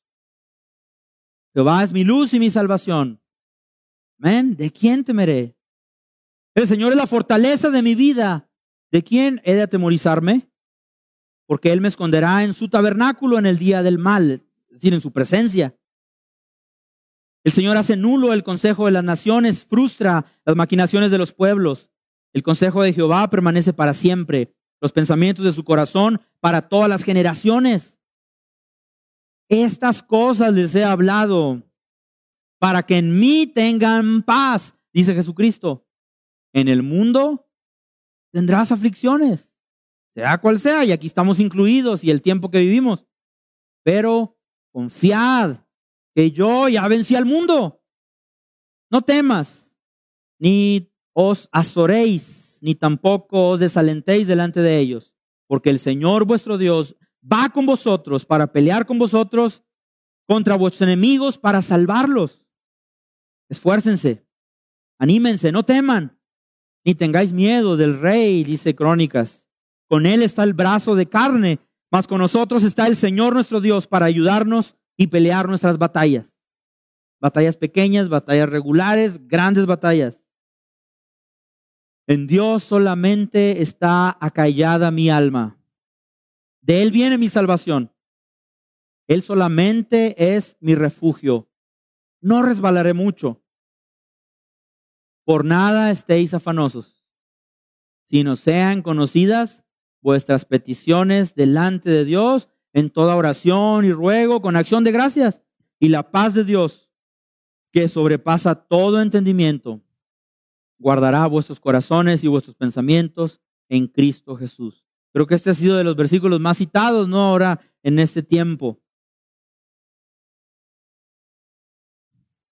Jehová 1.53 1.83
es 1.83 1.93
mi 1.93 2.03
luz 2.03 2.33
y 2.33 2.39
mi 2.39 2.49
salvación. 2.49 3.21
Amén. 4.19 4.55
¿De 4.55 4.71
quién 4.71 5.03
temeré? 5.03 5.55
El 6.55 6.67
Señor 6.67 6.91
es 6.91 6.97
la 6.97 7.07
fortaleza 7.07 7.69
de 7.69 7.81
mi 7.81 7.93
vida. 7.93 8.49
¿De 8.91 9.03
quién 9.03 9.41
he 9.43 9.53
de 9.53 9.63
atemorizarme? 9.63 10.49
Porque 11.45 11.71
Él 11.71 11.81
me 11.81 11.87
esconderá 11.87 12.43
en 12.43 12.53
su 12.53 12.69
tabernáculo 12.69 13.37
en 13.37 13.45
el 13.45 13.57
día 13.57 13.83
del 13.83 13.97
mal, 13.97 14.31
es 14.31 14.41
decir, 14.69 14.93
en 14.93 15.01
su 15.01 15.11
presencia. 15.11 15.77
El 17.43 17.51
Señor 17.51 17.75
hace 17.77 17.97
nulo 17.97 18.31
el 18.31 18.43
consejo 18.43 18.85
de 18.85 18.91
las 18.91 19.03
naciones, 19.03 19.65
frustra 19.65 20.25
las 20.45 20.55
maquinaciones 20.55 21.11
de 21.11 21.17
los 21.17 21.33
pueblos. 21.33 21.89
El 22.31 22.41
consejo 22.41 22.81
de 22.81 22.93
Jehová 22.93 23.29
permanece 23.29 23.73
para 23.73 23.93
siempre, 23.93 24.55
los 24.81 24.91
pensamientos 24.91 25.45
de 25.45 25.53
su 25.53 25.63
corazón 25.63 26.21
para 26.39 26.61
todas 26.61 26.89
las 26.89 27.03
generaciones. 27.03 28.01
Estas 29.49 30.01
cosas 30.03 30.53
les 30.53 30.73
he 30.75 30.83
hablado 30.83 31.63
para 32.59 32.83
que 32.83 32.97
en 32.97 33.19
mí 33.19 33.45
tengan 33.47 34.23
paz, 34.23 34.75
dice 34.93 35.13
Jesucristo. 35.13 35.87
En 36.53 36.67
el 36.67 36.83
mundo 36.83 37.49
tendrás 38.31 38.71
aflicciones, 38.71 39.52
sea 40.13 40.37
cual 40.39 40.59
sea, 40.59 40.85
y 40.85 40.91
aquí 40.91 41.07
estamos 41.07 41.39
incluidos 41.39 42.03
y 42.03 42.11
el 42.11 42.21
tiempo 42.21 42.51
que 42.51 42.59
vivimos. 42.59 43.05
Pero 43.83 44.37
confiad 44.71 45.57
que 46.15 46.31
yo 46.31 46.69
ya 46.69 46.87
vencí 46.87 47.15
al 47.15 47.25
mundo. 47.25 47.81
No 48.91 49.01
temas, 49.01 49.77
ni 50.39 50.93
os 51.13 51.49
azoréis, 51.51 52.59
ni 52.61 52.75
tampoco 52.75 53.49
os 53.49 53.59
desalentéis 53.59 54.27
delante 54.27 54.61
de 54.61 54.79
ellos, 54.79 55.15
porque 55.47 55.69
el 55.69 55.79
Señor 55.79 56.25
vuestro 56.25 56.57
Dios 56.57 56.95
va 57.21 57.49
con 57.49 57.65
vosotros 57.65 58.25
para 58.25 58.51
pelear 58.51 58.85
con 58.85 58.99
vosotros 58.99 59.63
contra 60.27 60.55
vuestros 60.55 60.87
enemigos 60.87 61.37
para 61.37 61.61
salvarlos. 61.61 62.45
Esfuércense, 63.49 64.27
anímense, 64.99 65.51
no 65.51 65.63
teman, 65.63 66.19
ni 66.85 66.95
tengáis 66.95 67.33
miedo 67.33 67.77
del 67.77 67.99
rey, 67.99 68.43
dice 68.43 68.75
Crónicas. 68.75 69.49
Con 69.87 70.05
él 70.05 70.23
está 70.23 70.43
el 70.43 70.53
brazo 70.53 70.95
de 70.95 71.07
carne, 71.07 71.59
mas 71.91 72.07
con 72.07 72.19
nosotros 72.19 72.63
está 72.63 72.87
el 72.87 72.95
Señor 72.95 73.33
nuestro 73.33 73.61
Dios 73.61 73.87
para 73.87 74.05
ayudarnos 74.05 74.75
y 74.97 75.07
pelear 75.07 75.47
nuestras 75.47 75.77
batallas. 75.77 76.39
Batallas 77.19 77.57
pequeñas, 77.57 78.09
batallas 78.09 78.49
regulares, 78.49 79.27
grandes 79.27 79.65
batallas. 79.65 80.25
En 82.07 82.27
Dios 82.27 82.63
solamente 82.63 83.61
está 83.61 84.17
acallada 84.19 84.91
mi 84.91 85.09
alma. 85.09 85.57
De 86.61 86.81
Él 86.81 86.91
viene 86.91 87.17
mi 87.17 87.29
salvación. 87.29 87.93
Él 89.07 89.21
solamente 89.21 90.35
es 90.35 90.57
mi 90.59 90.75
refugio. 90.75 91.49
No 92.21 92.41
resbalaré 92.41 92.93
mucho. 92.93 93.43
Por 95.25 95.45
nada 95.45 95.91
estéis 95.91 96.33
afanosos, 96.33 97.05
sino 98.03 98.35
sean 98.35 98.81
conocidas 98.81 99.63
vuestras 100.03 100.45
peticiones 100.45 101.33
delante 101.33 101.89
de 101.89 102.05
Dios 102.05 102.49
en 102.73 102.89
toda 102.89 103.15
oración 103.15 103.85
y 103.85 103.91
ruego 103.91 104.41
con 104.41 104.55
acción 104.55 104.83
de 104.83 104.91
gracias. 104.91 105.41
Y 105.79 105.89
la 105.89 106.11
paz 106.11 106.33
de 106.33 106.43
Dios, 106.43 106.91
que 107.71 107.87
sobrepasa 107.87 108.53
todo 108.55 109.01
entendimiento, 109.01 109.81
guardará 110.77 111.25
vuestros 111.25 111.59
corazones 111.59 112.23
y 112.23 112.27
vuestros 112.27 112.55
pensamientos 112.55 113.41
en 113.69 113.87
Cristo 113.87 114.35
Jesús. 114.35 114.85
Creo 115.13 115.25
que 115.25 115.35
este 115.35 115.51
ha 115.51 115.55
sido 115.55 115.77
de 115.77 115.83
los 115.83 115.95
versículos 115.95 116.39
más 116.39 116.57
citados, 116.57 117.07
¿no? 117.07 117.21
Ahora 117.21 117.61
en 117.81 117.97
este 117.99 118.21
tiempo. 118.21 118.81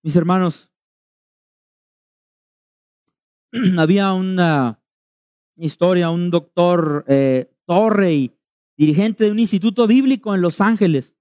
Mis 0.03 0.15
hermanos, 0.15 0.71
había 3.77 4.13
una 4.13 4.80
historia, 5.55 6.09
un 6.09 6.31
doctor 6.31 7.05
eh, 7.07 7.53
Torrey, 7.65 8.37
dirigente 8.77 9.25
de 9.25 9.31
un 9.31 9.39
instituto 9.39 9.87
bíblico 9.87 10.33
en 10.33 10.41
Los 10.41 10.61
Ángeles. 10.61 11.17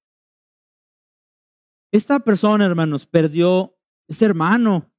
Esta 1.92 2.20
persona, 2.20 2.64
hermanos, 2.64 3.06
perdió, 3.06 3.76
este 4.08 4.24
hermano, 4.24 4.92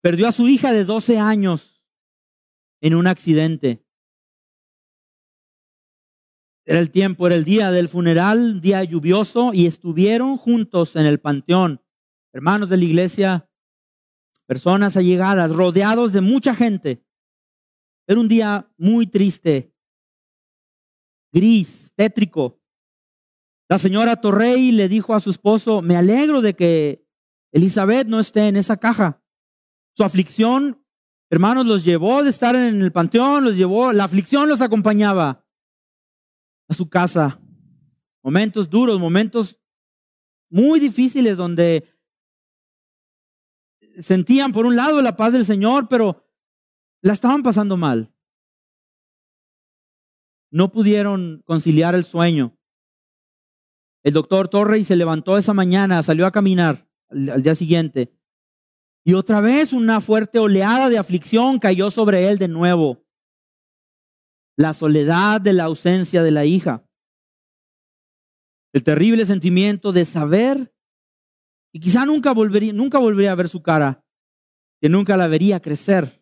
perdió 0.00 0.28
a 0.28 0.32
su 0.32 0.48
hija 0.48 0.72
de 0.72 0.84
12 0.84 1.18
años 1.18 1.82
en 2.80 2.94
un 2.94 3.06
accidente. 3.06 3.84
Era 6.64 6.80
el 6.80 6.90
tiempo, 6.90 7.26
era 7.26 7.34
el 7.34 7.44
día 7.44 7.70
del 7.70 7.88
funeral, 7.88 8.60
día 8.60 8.84
lluvioso, 8.84 9.52
y 9.54 9.66
estuvieron 9.66 10.36
juntos 10.36 10.96
en 10.96 11.06
el 11.06 11.18
panteón. 11.18 11.82
Hermanos 12.32 12.68
de 12.68 12.76
la 12.76 12.84
iglesia, 12.84 13.50
personas 14.46 14.96
allegadas, 14.96 15.52
rodeados 15.52 16.12
de 16.12 16.20
mucha 16.20 16.54
gente. 16.54 17.02
Era 18.08 18.20
un 18.20 18.26
día 18.26 18.72
muy 18.78 19.06
triste, 19.06 19.76
gris, 21.30 21.92
tétrico. 21.94 22.58
La 23.68 23.78
señora 23.78 24.16
Torrey 24.16 24.72
le 24.72 24.88
dijo 24.88 25.14
a 25.14 25.20
su 25.20 25.28
esposo, 25.28 25.82
me 25.82 25.94
alegro 25.94 26.40
de 26.40 26.56
que 26.56 27.06
Elizabeth 27.52 28.08
no 28.08 28.18
esté 28.18 28.48
en 28.48 28.56
esa 28.56 28.78
caja. 28.78 29.22
Su 29.94 30.04
aflicción, 30.04 30.82
hermanos, 31.28 31.66
los 31.66 31.84
llevó 31.84 32.22
de 32.22 32.30
estar 32.30 32.56
en 32.56 32.80
el 32.80 32.92
panteón, 32.92 33.44
los 33.44 33.56
llevó, 33.56 33.92
la 33.92 34.04
aflicción 34.04 34.48
los 34.48 34.62
acompañaba 34.62 35.46
a 36.66 36.72
su 36.72 36.88
casa. 36.88 37.42
Momentos 38.22 38.70
duros, 38.70 38.98
momentos 38.98 39.60
muy 40.48 40.80
difíciles 40.80 41.36
donde 41.36 41.94
sentían 43.98 44.52
por 44.52 44.64
un 44.64 44.76
lado 44.76 45.02
la 45.02 45.14
paz 45.14 45.34
del 45.34 45.44
Señor, 45.44 45.88
pero 45.90 46.27
la 47.02 47.12
estaban 47.12 47.42
pasando 47.42 47.76
mal. 47.76 48.12
No 50.50 50.72
pudieron 50.72 51.42
conciliar 51.44 51.94
el 51.94 52.04
sueño. 52.04 52.56
El 54.02 54.14
doctor 54.14 54.48
Torrey 54.48 54.84
se 54.84 54.96
levantó 54.96 55.36
esa 55.36 55.52
mañana, 55.52 56.02
salió 56.02 56.26
a 56.26 56.32
caminar 56.32 56.88
al, 57.10 57.42
día 57.42 57.54
siguiente. 57.54 58.14
Y 59.04 59.14
otra 59.14 59.40
vez 59.40 59.72
una 59.72 60.00
fuerte 60.00 60.38
oleada 60.38 60.88
de 60.88 60.98
aflicción 60.98 61.58
cayó 61.58 61.90
sobre 61.90 62.28
él 62.28 62.38
de 62.38 62.48
nuevo. 62.48 63.04
La 64.56 64.72
soledad 64.72 65.40
de 65.40 65.52
la 65.52 65.64
ausencia 65.64 66.22
de 66.22 66.30
la 66.30 66.44
hija. 66.44 66.84
El 68.72 68.82
terrible 68.82 69.24
sentimiento 69.26 69.92
de 69.92 70.04
saber 70.04 70.74
y 71.72 71.80
quizá 71.80 72.06
nunca 72.06 72.32
volvería, 72.32 72.72
nunca 72.72 72.98
volvería 72.98 73.32
a 73.32 73.36
ver 73.36 73.48
su 73.48 73.62
cara, 73.62 74.04
que 74.80 74.88
nunca 74.88 75.16
la 75.16 75.26
vería 75.26 75.60
crecer. 75.60 76.17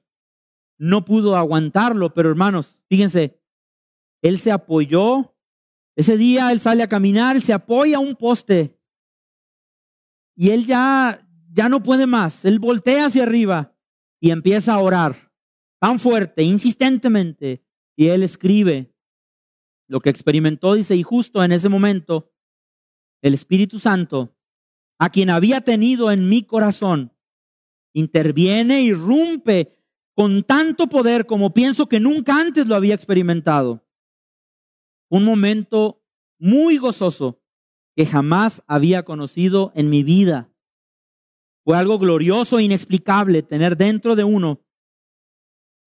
No 0.79 1.05
pudo 1.05 1.37
aguantarlo, 1.37 2.13
pero 2.13 2.31
hermanos, 2.31 2.81
fíjense, 2.89 3.41
él 4.23 4.39
se 4.39 4.53
apoyó. 4.53 5.35
Ese 5.97 6.17
día 6.17 6.53
él 6.53 6.61
sale 6.61 6.83
a 6.83 6.89
caminar, 6.89 7.41
se 7.41 7.53
apoya 7.53 7.97
a 7.97 8.01
un 8.01 8.17
poste 8.17 8.77
y 10.37 10.51
él 10.51 10.67
ya, 10.67 11.27
ya 11.51 11.69
no 11.69 11.83
puede 11.83 12.07
más. 12.07 12.45
Él 12.45 12.59
voltea 12.59 13.07
hacia 13.07 13.23
arriba 13.23 13.75
y 14.21 14.31
empieza 14.31 14.75
a 14.75 14.79
orar 14.79 15.33
tan 15.81 15.99
fuerte, 15.99 16.43
insistentemente. 16.43 17.65
Y 17.97 18.09
él 18.09 18.23
escribe 18.23 18.95
lo 19.89 20.01
que 20.01 20.11
experimentó, 20.11 20.75
dice, 20.75 20.95
y 20.95 21.03
justo 21.03 21.43
en 21.43 21.53
ese 21.53 21.71
momento, 21.71 22.33
el 23.23 23.33
Espíritu 23.33 23.79
Santo, 23.79 24.37
a 24.99 25.11
quien 25.11 25.31
había 25.31 25.63
tenido 25.63 26.11
en 26.11 26.29
mi 26.29 26.43
corazón, 26.43 27.15
interviene 27.95 28.83
y 28.83 28.93
rompe 28.93 29.73
con 30.17 30.43
tanto 30.45 30.87
poder 30.87 31.27
como 31.27 31.53
pienso 31.53 31.89
que 31.89 32.01
nunca 32.01 32.41
antes 32.41 32.67
lo 32.67 32.75
había 32.75 32.95
experimentado. 32.95 33.87
Un 35.11 35.25
momento 35.25 36.03
muy 36.39 36.79
gozoso 36.79 37.43
que 37.95 38.07
jamás 38.07 38.63
había 38.67 39.05
conocido 39.05 39.73
en 39.75 39.91
mi 39.91 40.03
vida. 40.03 40.51
Fue 41.65 41.77
algo 41.77 41.99
glorioso 41.99 42.59
e 42.59 42.63
inexplicable 42.63 43.43
tener 43.43 43.77
dentro 43.77 44.17
de 44.17 44.25
uno 44.25 44.65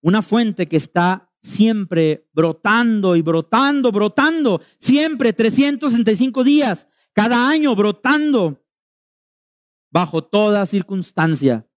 una 0.00 0.22
fuente 0.22 0.66
que 0.66 0.76
está 0.76 1.32
siempre 1.42 2.28
brotando 2.32 3.16
y 3.16 3.22
brotando, 3.22 3.90
brotando, 3.90 4.62
siempre 4.78 5.32
365 5.32 6.44
días, 6.44 6.86
cada 7.12 7.48
año 7.48 7.74
brotando, 7.74 8.64
bajo 9.90 10.22
toda 10.22 10.66
circunstancia. 10.66 11.69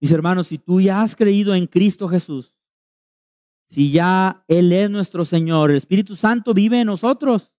Mis 0.00 0.12
hermanos, 0.12 0.48
si 0.48 0.58
tú 0.58 0.80
ya 0.80 1.02
has 1.02 1.16
creído 1.16 1.54
en 1.54 1.66
Cristo 1.66 2.08
Jesús, 2.08 2.56
si 3.64 3.90
ya 3.90 4.44
Él 4.46 4.72
es 4.72 4.90
nuestro 4.90 5.24
Señor, 5.24 5.70
el 5.70 5.76
Espíritu 5.76 6.14
Santo 6.14 6.54
vive 6.54 6.80
en 6.80 6.86
nosotros 6.86 7.52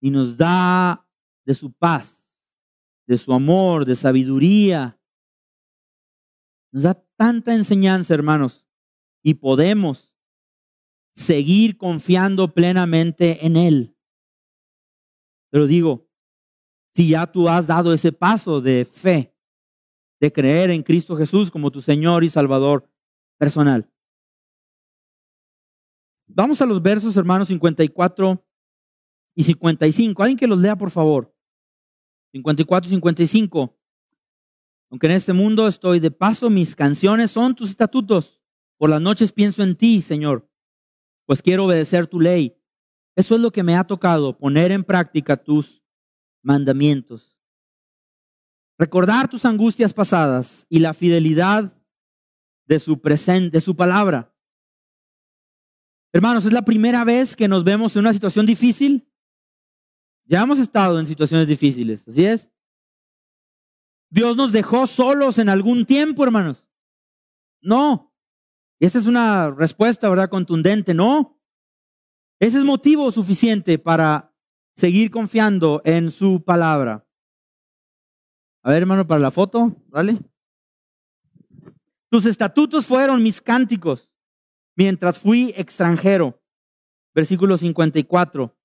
y 0.00 0.10
nos 0.10 0.36
da 0.36 1.08
de 1.44 1.54
su 1.54 1.72
paz, 1.72 2.46
de 3.06 3.16
su 3.16 3.32
amor, 3.32 3.84
de 3.84 3.96
sabiduría. 3.96 5.00
Nos 6.72 6.82
da 6.82 6.94
tanta 7.16 7.54
enseñanza, 7.54 8.12
hermanos, 8.12 8.66
y 9.22 9.34
podemos 9.34 10.12
seguir 11.14 11.78
confiando 11.78 12.52
plenamente 12.52 13.46
en 13.46 13.56
Él. 13.56 13.96
Pero 15.50 15.66
digo, 15.66 16.10
si 16.94 17.08
ya 17.08 17.30
tú 17.30 17.48
has 17.48 17.66
dado 17.66 17.92
ese 17.92 18.12
paso 18.12 18.60
de 18.60 18.84
fe, 18.84 19.31
de 20.22 20.32
creer 20.32 20.70
en 20.70 20.84
Cristo 20.84 21.16
Jesús 21.16 21.50
como 21.50 21.72
tu 21.72 21.80
Señor 21.80 22.22
y 22.22 22.28
Salvador 22.28 22.88
personal. 23.38 23.90
Vamos 26.28 26.62
a 26.62 26.66
los 26.66 26.80
versos, 26.80 27.16
hermanos, 27.16 27.48
54 27.48 28.40
y 29.34 29.42
55. 29.42 30.22
Alguien 30.22 30.38
que 30.38 30.46
los 30.46 30.60
lea, 30.60 30.76
por 30.76 30.92
favor. 30.92 31.34
54 32.30 32.86
y 32.86 32.90
55. 32.90 33.76
Aunque 34.90 35.08
en 35.08 35.12
este 35.12 35.32
mundo 35.32 35.66
estoy 35.66 35.98
de 35.98 36.12
paso, 36.12 36.48
mis 36.50 36.76
canciones 36.76 37.32
son 37.32 37.56
tus 37.56 37.70
estatutos. 37.70 38.40
Por 38.78 38.90
las 38.90 39.00
noches 39.00 39.32
pienso 39.32 39.64
en 39.64 39.74
ti, 39.74 40.02
Señor, 40.02 40.48
pues 41.26 41.42
quiero 41.42 41.64
obedecer 41.64 42.06
tu 42.06 42.20
ley. 42.20 42.56
Eso 43.16 43.34
es 43.34 43.40
lo 43.40 43.50
que 43.50 43.64
me 43.64 43.74
ha 43.74 43.82
tocado, 43.82 44.38
poner 44.38 44.70
en 44.70 44.84
práctica 44.84 45.36
tus 45.36 45.82
mandamientos. 46.42 47.31
Recordar 48.82 49.28
tus 49.28 49.44
angustias 49.44 49.94
pasadas 49.94 50.66
y 50.68 50.80
la 50.80 50.92
fidelidad 50.92 51.72
de 52.66 52.80
su 52.80 53.00
presente, 53.00 53.58
de 53.58 53.60
su 53.60 53.76
palabra. 53.76 54.34
Hermanos, 56.12 56.46
es 56.46 56.52
la 56.52 56.62
primera 56.62 57.04
vez 57.04 57.36
que 57.36 57.46
nos 57.46 57.62
vemos 57.62 57.94
en 57.94 58.00
una 58.00 58.12
situación 58.12 58.44
difícil. 58.44 59.08
Ya 60.24 60.42
hemos 60.42 60.58
estado 60.58 60.98
en 60.98 61.06
situaciones 61.06 61.46
difíciles, 61.46 62.04
así 62.08 62.26
es. 62.26 62.50
Dios 64.10 64.36
nos 64.36 64.50
dejó 64.50 64.88
solos 64.88 65.38
en 65.38 65.48
algún 65.48 65.86
tiempo, 65.86 66.24
hermanos. 66.24 66.66
No. 67.60 68.12
Esa 68.80 68.98
es 68.98 69.06
una 69.06 69.52
respuesta, 69.52 70.08
¿verdad? 70.08 70.28
Contundente. 70.28 70.92
No. 70.92 71.40
Ese 72.40 72.58
es 72.58 72.64
motivo 72.64 73.12
suficiente 73.12 73.78
para 73.78 74.34
seguir 74.74 75.12
confiando 75.12 75.82
en 75.84 76.10
su 76.10 76.42
palabra. 76.42 77.06
A 78.62 78.70
ver, 78.70 78.82
hermano, 78.82 79.06
para 79.06 79.20
la 79.20 79.30
foto, 79.30 79.74
¿vale? 79.88 80.18
Tus 82.10 82.26
estatutos 82.26 82.86
fueron 82.86 83.22
mis 83.22 83.40
cánticos 83.40 84.08
mientras 84.76 85.18
fui 85.18 85.52
extranjero. 85.56 86.40
Versículo 87.14 87.56
54. 87.56 88.56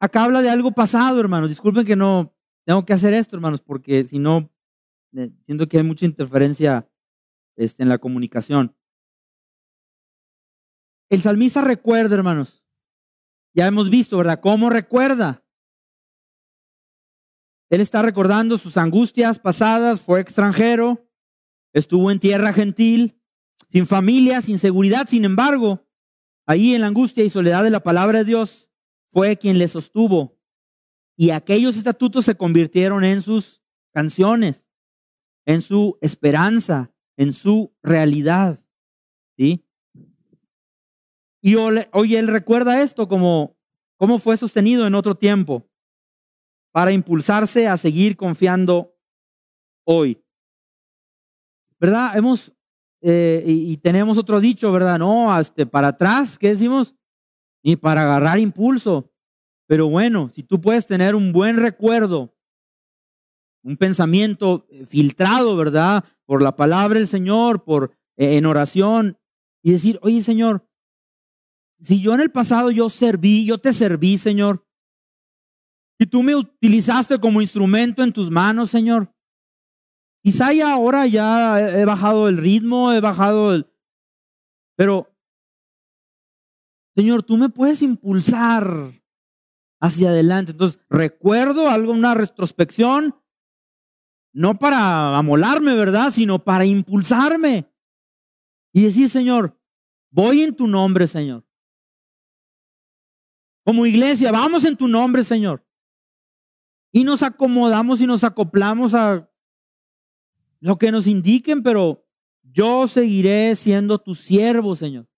Acá 0.00 0.24
habla 0.24 0.42
de 0.42 0.50
algo 0.50 0.72
pasado, 0.72 1.20
hermanos. 1.20 1.50
Disculpen 1.50 1.86
que 1.86 1.96
no 1.96 2.34
tengo 2.64 2.84
que 2.84 2.92
hacer 2.92 3.14
esto, 3.14 3.36
hermanos, 3.36 3.60
porque 3.60 4.04
si 4.04 4.18
no, 4.18 4.52
eh, 5.16 5.30
siento 5.44 5.68
que 5.68 5.76
hay 5.76 5.84
mucha 5.84 6.06
interferencia 6.06 6.88
este, 7.56 7.82
en 7.82 7.88
la 7.88 7.98
comunicación. 7.98 8.74
El 11.08 11.20
salmista 11.20 11.60
recuerda, 11.60 12.14
hermanos. 12.14 12.64
Ya 13.54 13.66
hemos 13.66 13.90
visto, 13.90 14.16
¿verdad? 14.16 14.40
¿Cómo 14.40 14.70
recuerda? 14.70 15.41
Él 17.72 17.80
está 17.80 18.02
recordando 18.02 18.58
sus 18.58 18.76
angustias 18.76 19.38
pasadas, 19.38 20.02
fue 20.02 20.20
extranjero, 20.20 21.08
estuvo 21.72 22.10
en 22.10 22.20
tierra 22.20 22.52
gentil, 22.52 23.18
sin 23.70 23.86
familia, 23.86 24.42
sin 24.42 24.58
seguridad. 24.58 25.08
Sin 25.08 25.24
embargo, 25.24 25.82
ahí 26.44 26.74
en 26.74 26.82
la 26.82 26.88
angustia 26.88 27.24
y 27.24 27.30
soledad 27.30 27.64
de 27.64 27.70
la 27.70 27.82
palabra 27.82 28.18
de 28.18 28.24
Dios, 28.26 28.68
fue 29.06 29.38
quien 29.38 29.56
le 29.56 29.68
sostuvo. 29.68 30.38
Y 31.16 31.30
aquellos 31.30 31.78
estatutos 31.78 32.26
se 32.26 32.34
convirtieron 32.34 33.04
en 33.04 33.22
sus 33.22 33.62
canciones, 33.94 34.68
en 35.46 35.62
su 35.62 35.96
esperanza, 36.02 36.92
en 37.16 37.32
su 37.32 37.74
realidad. 37.82 38.62
¿Sí? 39.38 39.64
Y 41.40 41.54
hoy 41.54 42.16
él 42.16 42.28
recuerda 42.28 42.82
esto 42.82 43.08
como 43.08 43.56
cómo 43.96 44.18
fue 44.18 44.36
sostenido 44.36 44.86
en 44.86 44.94
otro 44.94 45.14
tiempo 45.14 45.71
para 46.72 46.92
impulsarse 46.92 47.68
a 47.68 47.76
seguir 47.76 48.16
confiando 48.16 48.96
hoy. 49.84 50.22
¿Verdad? 51.78 52.16
Hemos, 52.16 52.52
eh, 53.00 53.44
y, 53.46 53.76
tenemos 53.76 54.18
otro 54.18 54.40
dicho, 54.40 54.72
¿verdad? 54.72 54.98
No, 54.98 55.38
este, 55.38 55.66
para 55.66 55.88
atrás, 55.88 56.38
¿qué 56.38 56.48
decimos? 56.48 56.96
ni 57.62 57.76
para 57.76 58.02
agarrar 58.02 58.38
impulso. 58.38 59.10
Pero 59.66 59.88
bueno, 59.88 60.30
si 60.32 60.42
tú 60.42 60.60
puedes 60.60 60.86
tener 60.86 61.14
un 61.14 61.32
buen 61.32 61.56
recuerdo, 61.56 62.36
un 63.62 63.76
pensamiento 63.76 64.66
eh, 64.70 64.84
filtrado, 64.86 65.56
¿verdad? 65.56 66.04
Por 66.26 66.42
la 66.42 66.56
palabra 66.56 66.98
del 66.98 67.08
Señor, 67.08 67.64
por 67.64 67.92
eh, 68.16 68.36
en 68.36 68.46
oración 68.46 69.18
y 69.62 69.72
decir, 69.72 69.98
"Oye, 70.02 70.22
Señor, 70.22 70.68
si 71.78 72.00
yo 72.00 72.14
en 72.14 72.20
el 72.20 72.30
pasado 72.30 72.70
yo 72.70 72.88
serví, 72.88 73.46
yo 73.46 73.58
te 73.58 73.72
serví, 73.72 74.18
Señor, 74.18 74.66
y 76.02 76.06
tú 76.06 76.24
me 76.24 76.34
utilizaste 76.34 77.20
como 77.20 77.40
instrumento 77.40 78.02
en 78.02 78.12
tus 78.12 78.28
manos, 78.28 78.70
Señor. 78.70 79.14
Quizá 80.24 80.52
ya 80.52 80.72
ahora 80.72 81.06
ya 81.06 81.60
he 81.60 81.84
bajado 81.84 82.28
el 82.28 82.38
ritmo, 82.38 82.92
he 82.92 83.00
bajado 83.00 83.54
el... 83.54 83.72
Pero 84.76 85.14
Señor, 86.96 87.22
tú 87.22 87.36
me 87.36 87.50
puedes 87.50 87.82
impulsar 87.82 89.00
hacia 89.80 90.08
adelante. 90.08 90.50
Entonces, 90.50 90.80
recuerdo 90.90 91.70
algo, 91.70 91.92
una 91.92 92.14
retrospección, 92.14 93.14
no 94.34 94.58
para 94.58 95.16
amolarme, 95.16 95.76
¿verdad? 95.76 96.10
Sino 96.10 96.42
para 96.42 96.64
impulsarme. 96.64 97.72
Y 98.74 98.82
decir, 98.82 99.08
Señor, 99.08 99.56
voy 100.10 100.42
en 100.42 100.56
tu 100.56 100.66
nombre, 100.66 101.06
Señor. 101.06 101.46
Como 103.64 103.86
iglesia, 103.86 104.32
vamos 104.32 104.64
en 104.64 104.76
tu 104.76 104.88
nombre, 104.88 105.22
Señor. 105.22 105.61
Y 106.92 107.04
nos 107.04 107.22
acomodamos 107.22 108.00
y 108.00 108.06
nos 108.06 108.22
acoplamos 108.22 108.94
a 108.94 109.28
lo 110.60 110.78
que 110.78 110.92
nos 110.92 111.06
indiquen, 111.06 111.62
pero 111.62 112.06
yo 112.42 112.86
seguiré 112.86 113.56
siendo 113.56 113.98
tu 113.98 114.14
siervo, 114.14 114.76
Señor. 114.76 115.08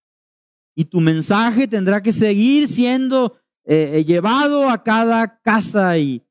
Y 0.76 0.84
tu 0.84 1.00
mensaje 1.00 1.68
tendrá 1.68 2.00
que 2.00 2.12
seguir 2.12 2.68
siendo 2.68 3.36
eh, 3.64 3.92
eh, 3.94 4.04
llevado 4.04 4.68
a 4.68 4.82
cada 4.82 5.40
casa 5.40 5.98
y 5.98 6.22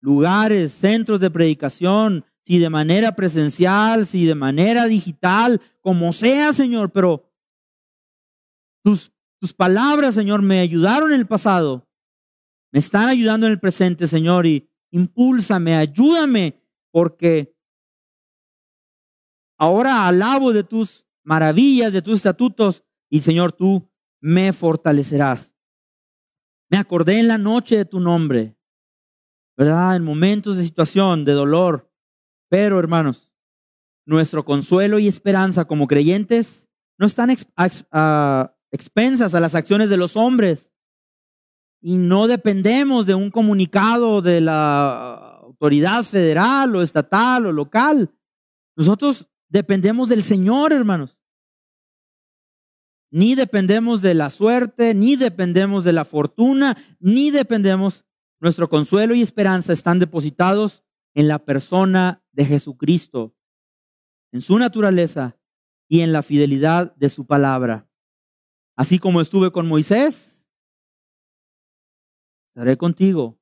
lugares, 0.00 0.72
centros 0.72 1.20
de 1.20 1.30
predicación, 1.30 2.24
si 2.42 2.58
de 2.58 2.70
manera 2.70 3.14
presencial, 3.14 4.06
si 4.06 4.24
de 4.24 4.34
manera 4.34 4.86
digital, 4.86 5.60
como 5.80 6.12
sea, 6.12 6.52
Señor, 6.52 6.90
pero 6.90 7.30
tus, 8.82 9.12
tus 9.40 9.52
palabras, 9.52 10.14
Señor, 10.14 10.42
me 10.42 10.60
ayudaron 10.60 11.12
en 11.12 11.20
el 11.20 11.26
pasado, 11.26 11.86
me 12.72 12.78
están 12.78 13.08
ayudando 13.08 13.46
en 13.46 13.52
el 13.52 13.60
presente, 13.60 14.06
Señor, 14.06 14.46
y 14.46 14.68
impúlsame, 14.90 15.74
ayúdame, 15.74 16.60
porque 16.90 17.56
ahora 19.58 20.06
alabo 20.06 20.52
de 20.52 20.64
tus 20.64 21.06
maravillas, 21.22 21.92
de 21.92 22.02
tus 22.02 22.16
estatutos, 22.16 22.84
y 23.08 23.20
Señor, 23.20 23.52
tú 23.52 23.88
me 24.20 24.52
fortalecerás. 24.52 25.54
Me 26.70 26.78
acordé 26.78 27.18
en 27.18 27.28
la 27.28 27.38
noche 27.38 27.76
de 27.76 27.84
tu 27.84 27.98
nombre, 27.98 28.56
¿verdad? 29.56 29.96
En 29.96 30.04
momentos 30.04 30.56
de 30.56 30.64
situación, 30.64 31.24
de 31.24 31.32
dolor. 31.32 31.92
Pero, 32.48 32.78
hermanos, 32.78 33.32
nuestro 34.06 34.44
consuelo 34.44 34.98
y 34.98 35.08
esperanza 35.08 35.64
como 35.64 35.86
creyentes 35.86 36.68
no 36.98 37.06
están 37.06 37.30
expensas 37.30 39.34
a 39.34 39.40
las 39.40 39.54
acciones 39.54 39.90
de 39.90 39.96
los 39.96 40.16
hombres. 40.16 40.72
Y 41.80 41.96
no 41.96 42.26
dependemos 42.26 43.06
de 43.06 43.14
un 43.14 43.30
comunicado 43.30 44.20
de 44.20 44.40
la 44.40 45.38
autoridad 45.42 46.04
federal 46.04 46.76
o 46.76 46.82
estatal 46.82 47.46
o 47.46 47.52
local. 47.52 48.14
Nosotros 48.76 49.28
dependemos 49.48 50.08
del 50.08 50.22
Señor, 50.22 50.72
hermanos. 50.72 51.18
Ni 53.10 53.34
dependemos 53.34 54.02
de 54.02 54.14
la 54.14 54.30
suerte, 54.30 54.94
ni 54.94 55.16
dependemos 55.16 55.82
de 55.84 55.92
la 55.92 56.04
fortuna, 56.04 56.76
ni 57.00 57.30
dependemos. 57.30 58.04
Nuestro 58.40 58.68
consuelo 58.68 59.14
y 59.14 59.22
esperanza 59.22 59.72
están 59.72 59.98
depositados 59.98 60.84
en 61.14 61.28
la 61.28 61.40
persona 61.40 62.24
de 62.32 62.46
Jesucristo, 62.46 63.36
en 64.32 64.40
su 64.40 64.58
naturaleza 64.58 65.36
y 65.88 66.00
en 66.00 66.12
la 66.12 66.22
fidelidad 66.22 66.94
de 66.96 67.08
su 67.08 67.26
palabra. 67.26 67.90
Así 68.76 68.98
como 68.98 69.20
estuve 69.20 69.50
con 69.50 69.66
Moisés, 69.66 70.39
estaré 72.50 72.76
contigo. 72.76 73.40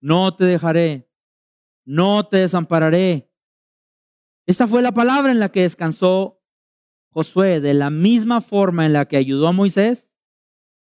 No 0.00 0.34
te 0.34 0.44
dejaré, 0.44 1.10
no 1.84 2.26
te 2.26 2.38
desampararé. 2.38 3.32
Esta 4.46 4.66
fue 4.66 4.82
la 4.82 4.92
palabra 4.92 5.30
en 5.30 5.40
la 5.40 5.50
que 5.50 5.62
descansó 5.62 6.40
Josué, 7.12 7.60
de 7.60 7.74
la 7.74 7.90
misma 7.90 8.40
forma 8.40 8.86
en 8.86 8.92
la 8.92 9.06
que 9.06 9.16
ayudó 9.16 9.48
a 9.48 9.52
Moisés, 9.52 10.14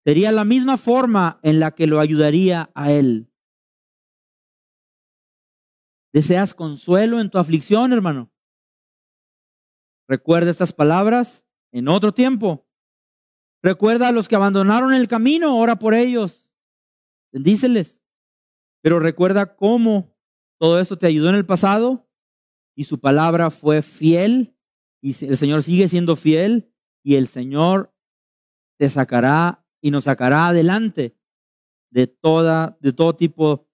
sería 0.04 0.32
la 0.32 0.46
misma 0.46 0.78
forma 0.78 1.40
en 1.42 1.60
la 1.60 1.72
que 1.72 1.88
lo 1.88 2.00
ayudaría 2.00 2.72
a 2.76 2.92
él. 2.92 3.32
¿Deseas 6.14 6.54
consuelo 6.54 7.20
en 7.20 7.30
tu 7.30 7.38
aflicción, 7.38 7.94
hermano? 7.94 8.32
Recuerda 10.08 10.52
estas 10.52 10.74
palabras 10.74 11.48
en 11.72 11.88
otro 11.88 12.14
tiempo. 12.14 12.68
Recuerda 13.64 14.08
a 14.08 14.12
los 14.12 14.28
que 14.28 14.36
abandonaron 14.36 14.94
el 14.94 15.08
camino, 15.08 15.58
ora 15.58 15.78
por 15.78 15.94
ellos. 15.94 16.50
Bendíceles. 17.32 18.02
Pero 18.82 19.00
recuerda 19.00 19.56
cómo 19.56 20.16
todo 20.60 20.80
esto 20.80 20.98
te 20.98 21.08
ayudó 21.08 21.30
en 21.30 21.36
el 21.36 21.46
pasado 21.46 22.10
y 22.76 22.86
su 22.86 23.00
palabra 23.00 23.52
fue 23.52 23.82
fiel 23.82 24.56
y 25.02 25.26
el 25.26 25.38
Señor 25.38 25.64
sigue 25.64 25.88
siendo 25.88 26.16
fiel 26.16 26.74
y 27.04 27.16
el 27.16 27.28
Señor 27.28 27.94
te 28.78 28.90
sacará 28.90 29.66
y 29.82 29.92
nos 29.92 30.06
sacará 30.06 30.48
adelante 30.48 31.18
de 31.92 32.08
toda 32.08 32.78
de 32.82 32.94
todo 32.94 33.16
tipo 33.16 33.68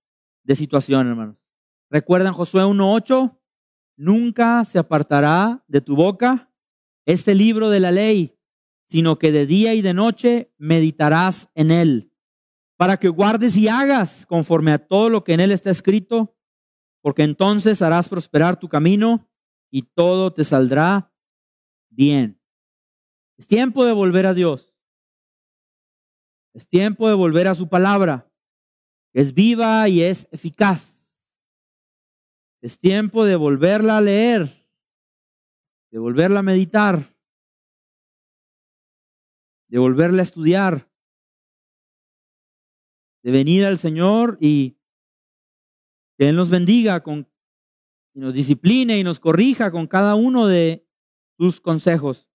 de 0.43 0.55
situación, 0.55 1.07
hermanos. 1.07 1.37
¿Recuerdan 1.89 2.33
Josué 2.33 2.63
1:8? 2.63 3.37
Nunca 3.97 4.63
se 4.65 4.79
apartará 4.79 5.63
de 5.67 5.81
tu 5.81 5.95
boca 5.95 6.51
este 7.05 7.33
libro 7.35 7.69
de 7.69 7.79
la 7.79 7.91
ley, 7.91 8.36
sino 8.87 9.19
que 9.19 9.31
de 9.31 9.45
día 9.45 9.73
y 9.73 9.81
de 9.81 9.93
noche 9.93 10.53
meditarás 10.57 11.49
en 11.55 11.71
él, 11.71 12.11
para 12.77 12.97
que 12.97 13.09
guardes 13.09 13.57
y 13.57 13.67
hagas 13.67 14.25
conforme 14.25 14.71
a 14.71 14.79
todo 14.79 15.09
lo 15.09 15.23
que 15.23 15.33
en 15.33 15.41
él 15.41 15.51
está 15.51 15.69
escrito, 15.69 16.35
porque 17.01 17.23
entonces 17.23 17.81
harás 17.81 18.09
prosperar 18.09 18.57
tu 18.57 18.69
camino 18.69 19.29
y 19.69 19.83
todo 19.83 20.33
te 20.33 20.45
saldrá 20.45 21.13
bien. 21.89 22.41
Es 23.37 23.47
tiempo 23.47 23.85
de 23.85 23.93
volver 23.93 24.25
a 24.25 24.33
Dios. 24.33 24.73
Es 26.53 26.67
tiempo 26.67 27.07
de 27.07 27.13
volver 27.13 27.47
a 27.47 27.55
su 27.55 27.69
palabra. 27.69 28.31
Es 29.13 29.33
viva 29.33 29.87
y 29.89 30.01
es 30.01 30.27
eficaz. 30.31 30.97
Es 32.61 32.79
tiempo 32.79 33.25
de 33.25 33.35
volverla 33.35 33.97
a 33.97 34.01
leer, 34.01 34.65
de 35.91 35.99
volverla 35.99 36.39
a 36.39 36.43
meditar, 36.43 37.16
de 39.67 39.79
volverla 39.79 40.21
a 40.21 40.23
estudiar, 40.23 40.89
de 43.23 43.31
venir 43.31 43.65
al 43.65 43.77
Señor 43.77 44.37
y 44.39 44.77
que 46.17 46.29
Él 46.29 46.35
nos 46.35 46.49
bendiga 46.49 47.03
con, 47.03 47.29
y 48.13 48.19
nos 48.19 48.33
discipline 48.33 48.91
y 48.91 49.03
nos 49.03 49.19
corrija 49.19 49.71
con 49.71 49.87
cada 49.87 50.15
uno 50.15 50.47
de 50.47 50.87
sus 51.37 51.61
consejos 51.61 52.27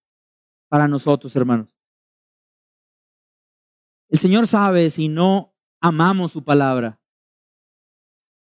para 0.69 0.89
nosotros, 0.89 1.35
hermanos. 1.37 1.77
El 4.09 4.19
Señor 4.19 4.47
sabe 4.47 4.91
si 4.91 5.09
no 5.09 5.57
amamos 5.81 6.33
su 6.33 6.45
palabra. 6.45 7.01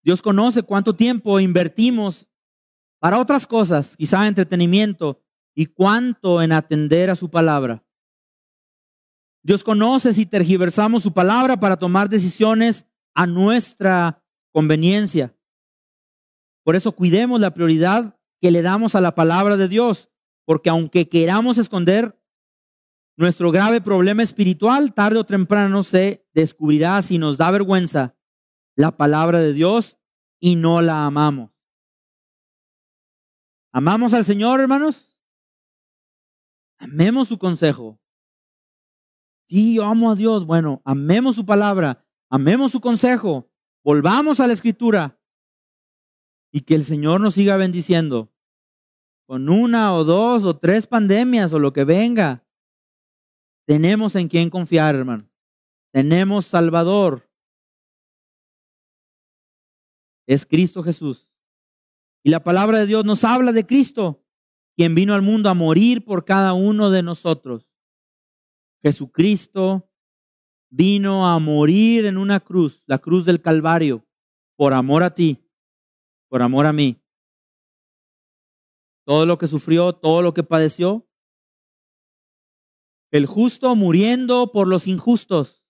Dios 0.03 0.21
conoce 0.21 0.63
cuánto 0.63 0.95
tiempo 0.95 1.41
invertimos 1.41 2.29
para 2.99 3.19
otras 3.19 3.47
cosas, 3.47 3.97
quizá 3.97 4.27
entretenimiento, 4.27 5.23
y 5.55 5.67
cuánto 5.67 6.43
en 6.43 6.53
atender 6.53 7.11
a 7.11 7.17
su 7.17 7.31
palabra. 7.31 7.85
Dios 9.45 9.63
conoce 9.63 10.13
si 10.15 10.27
tergiversamos 10.27 11.05
su 11.05 11.13
palabra 11.13 11.59
para 11.61 11.77
tomar 11.77 12.09
decisiones 12.09 12.87
a 13.15 13.27
nuestra 13.27 14.25
conveniencia. 14.53 15.37
Por 16.65 16.75
eso 16.75 16.93
cuidemos 16.93 17.41
la 17.41 17.53
prioridad 17.53 18.19
que 18.41 18.51
le 18.51 18.63
damos 18.63 18.95
a 18.95 19.01
la 19.01 19.15
palabra 19.15 19.57
de 19.57 19.69
Dios 19.69 20.11
porque 20.45 20.71
aunque 20.71 21.09
queramos 21.09 21.59
esconder 21.59 22.21
nuestro 23.17 23.51
grave 23.51 23.81
problema 23.81 24.23
espiritual, 24.23 24.93
tarde 24.93 25.19
o 25.19 25.25
temprano 25.25 25.83
se 25.83 26.27
descubrirá 26.35 27.01
si 27.03 27.19
nos 27.19 27.39
da 27.39 27.51
vergüenza 27.51 28.17
la 28.77 28.97
palabra 28.97 29.39
de 29.41 29.53
Dios 29.53 29.99
y 30.41 30.57
no 30.57 30.83
la 30.83 31.07
amamos. 31.07 31.51
¿Amamos 33.73 34.15
al 34.15 34.25
Señor, 34.25 34.61
hermanos? 34.61 35.13
Amemos 36.79 37.29
su 37.29 37.39
consejo. 37.39 38.01
Sí, 39.49 39.75
yo 39.75 39.85
amo 39.85 40.11
a 40.11 40.15
Dios. 40.15 40.47
Bueno, 40.47 40.83
amemos 40.85 41.37
su 41.37 41.45
palabra, 41.45 42.05
amemos 42.31 42.73
su 42.73 42.81
consejo, 42.81 43.51
volvamos 43.85 44.41
a 44.41 44.47
la 44.47 44.53
escritura 44.53 45.21
y 46.53 46.63
que 46.63 46.75
el 46.75 46.85
Señor 46.85 47.21
nos 47.21 47.35
siga 47.35 47.57
bendiciendo 47.57 48.35
con 49.27 49.49
una 49.49 49.95
o 49.95 50.05
dos 50.05 50.45
o 50.45 50.57
tres 50.57 50.87
pandemias 50.87 51.53
o 51.53 51.59
lo 51.59 51.73
que 51.73 51.85
venga, 51.85 52.47
tenemos 53.67 54.15
en 54.17 54.29
quién 54.29 54.51
confiar, 54.51 54.95
hermano. 54.95 55.29
Tenemos 55.93 56.47
Salvador. 56.47 57.31
Es 60.27 60.45
Cristo 60.45 60.83
Jesús. 60.83 61.31
Y 62.23 62.31
la 62.31 62.43
palabra 62.43 62.79
de 62.79 62.87
Dios 62.87 63.05
nos 63.05 63.25
habla 63.25 63.53
de 63.53 63.67
Cristo, 63.67 64.25
quien 64.77 64.95
vino 64.95 65.15
al 65.15 65.23
mundo 65.23 65.49
a 65.51 65.55
morir 65.55 66.05
por 66.05 66.25
cada 66.25 66.53
uno 66.53 66.91
de 66.91 67.03
nosotros. 67.03 67.74
Jesucristo 68.85 69.91
vino 70.71 71.27
a 71.27 71.39
morir 71.41 72.05
en 72.07 72.19
una 72.19 72.39
cruz, 72.39 72.85
la 72.87 72.99
cruz 72.99 73.25
del 73.25 73.41
Calvario, 73.41 74.07
por 74.57 74.75
amor 74.75 75.03
a 75.03 75.15
ti, 75.15 75.51
por 76.29 76.43
amor 76.43 76.67
a 76.67 76.73
mí 76.73 77.05
todo 79.05 79.27
lo 79.27 79.39
que 79.39 79.47
sufrió, 79.47 79.93
todo 79.93 80.23
lo 80.23 80.35
que 80.35 80.43
padeció. 80.43 81.09
El 83.11 83.27
justo 83.27 83.77
muriendo 83.77 84.51
por 84.51 84.67
los 84.67 84.89
injustos. 84.89 85.63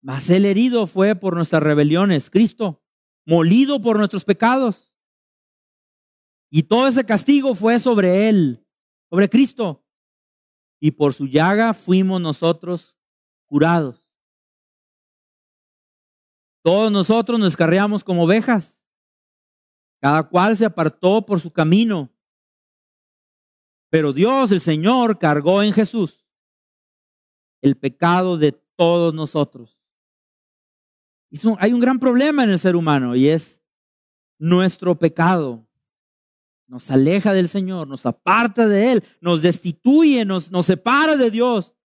Mas 0.00 0.30
el 0.30 0.44
herido 0.44 0.86
fue 0.86 1.16
por 1.16 1.34
nuestras 1.34 1.62
rebeliones, 1.62 2.28
Cristo, 2.30 2.84
molido 3.24 3.80
por 3.80 3.98
nuestros 3.98 4.24
pecados. 4.24 4.92
Y 6.50 6.64
todo 6.64 6.88
ese 6.88 7.04
castigo 7.04 7.54
fue 7.54 7.78
sobre 7.78 8.28
él, 8.28 8.66
sobre 9.10 9.28
Cristo. 9.28 9.81
Y 10.82 10.90
por 10.90 11.14
su 11.14 11.26
llaga 11.26 11.72
fuimos 11.72 12.20
nosotros 12.20 12.96
curados. 13.46 14.04
Todos 16.62 16.90
nosotros 16.90 17.38
nos 17.38 17.56
carreamos 17.56 18.02
como 18.02 18.24
ovejas. 18.24 18.82
Cada 20.00 20.28
cual 20.28 20.56
se 20.56 20.64
apartó 20.64 21.24
por 21.24 21.38
su 21.38 21.52
camino. 21.52 22.10
Pero 23.88 24.12
Dios, 24.12 24.50
el 24.50 24.60
Señor, 24.60 25.18
cargó 25.18 25.62
en 25.62 25.72
Jesús 25.72 26.26
el 27.60 27.76
pecado 27.76 28.36
de 28.36 28.52
todos 28.76 29.14
nosotros 29.14 29.82
hay 31.58 31.72
un 31.72 31.80
gran 31.80 31.98
problema 31.98 32.44
en 32.44 32.50
el 32.50 32.58
ser 32.58 32.76
humano 32.76 33.16
y 33.16 33.28
es 33.28 33.62
nuestro 34.38 34.98
pecado. 34.98 35.66
Nos 36.72 36.90
aleja 36.90 37.34
del 37.34 37.50
Señor, 37.50 37.86
nos 37.86 38.06
aparta 38.06 38.66
de 38.66 38.92
Él, 38.92 39.04
nos 39.20 39.42
destituye, 39.42 40.24
nos, 40.24 40.50
nos 40.50 40.64
separa 40.64 41.18
de 41.18 41.30
Dios. 41.30 41.76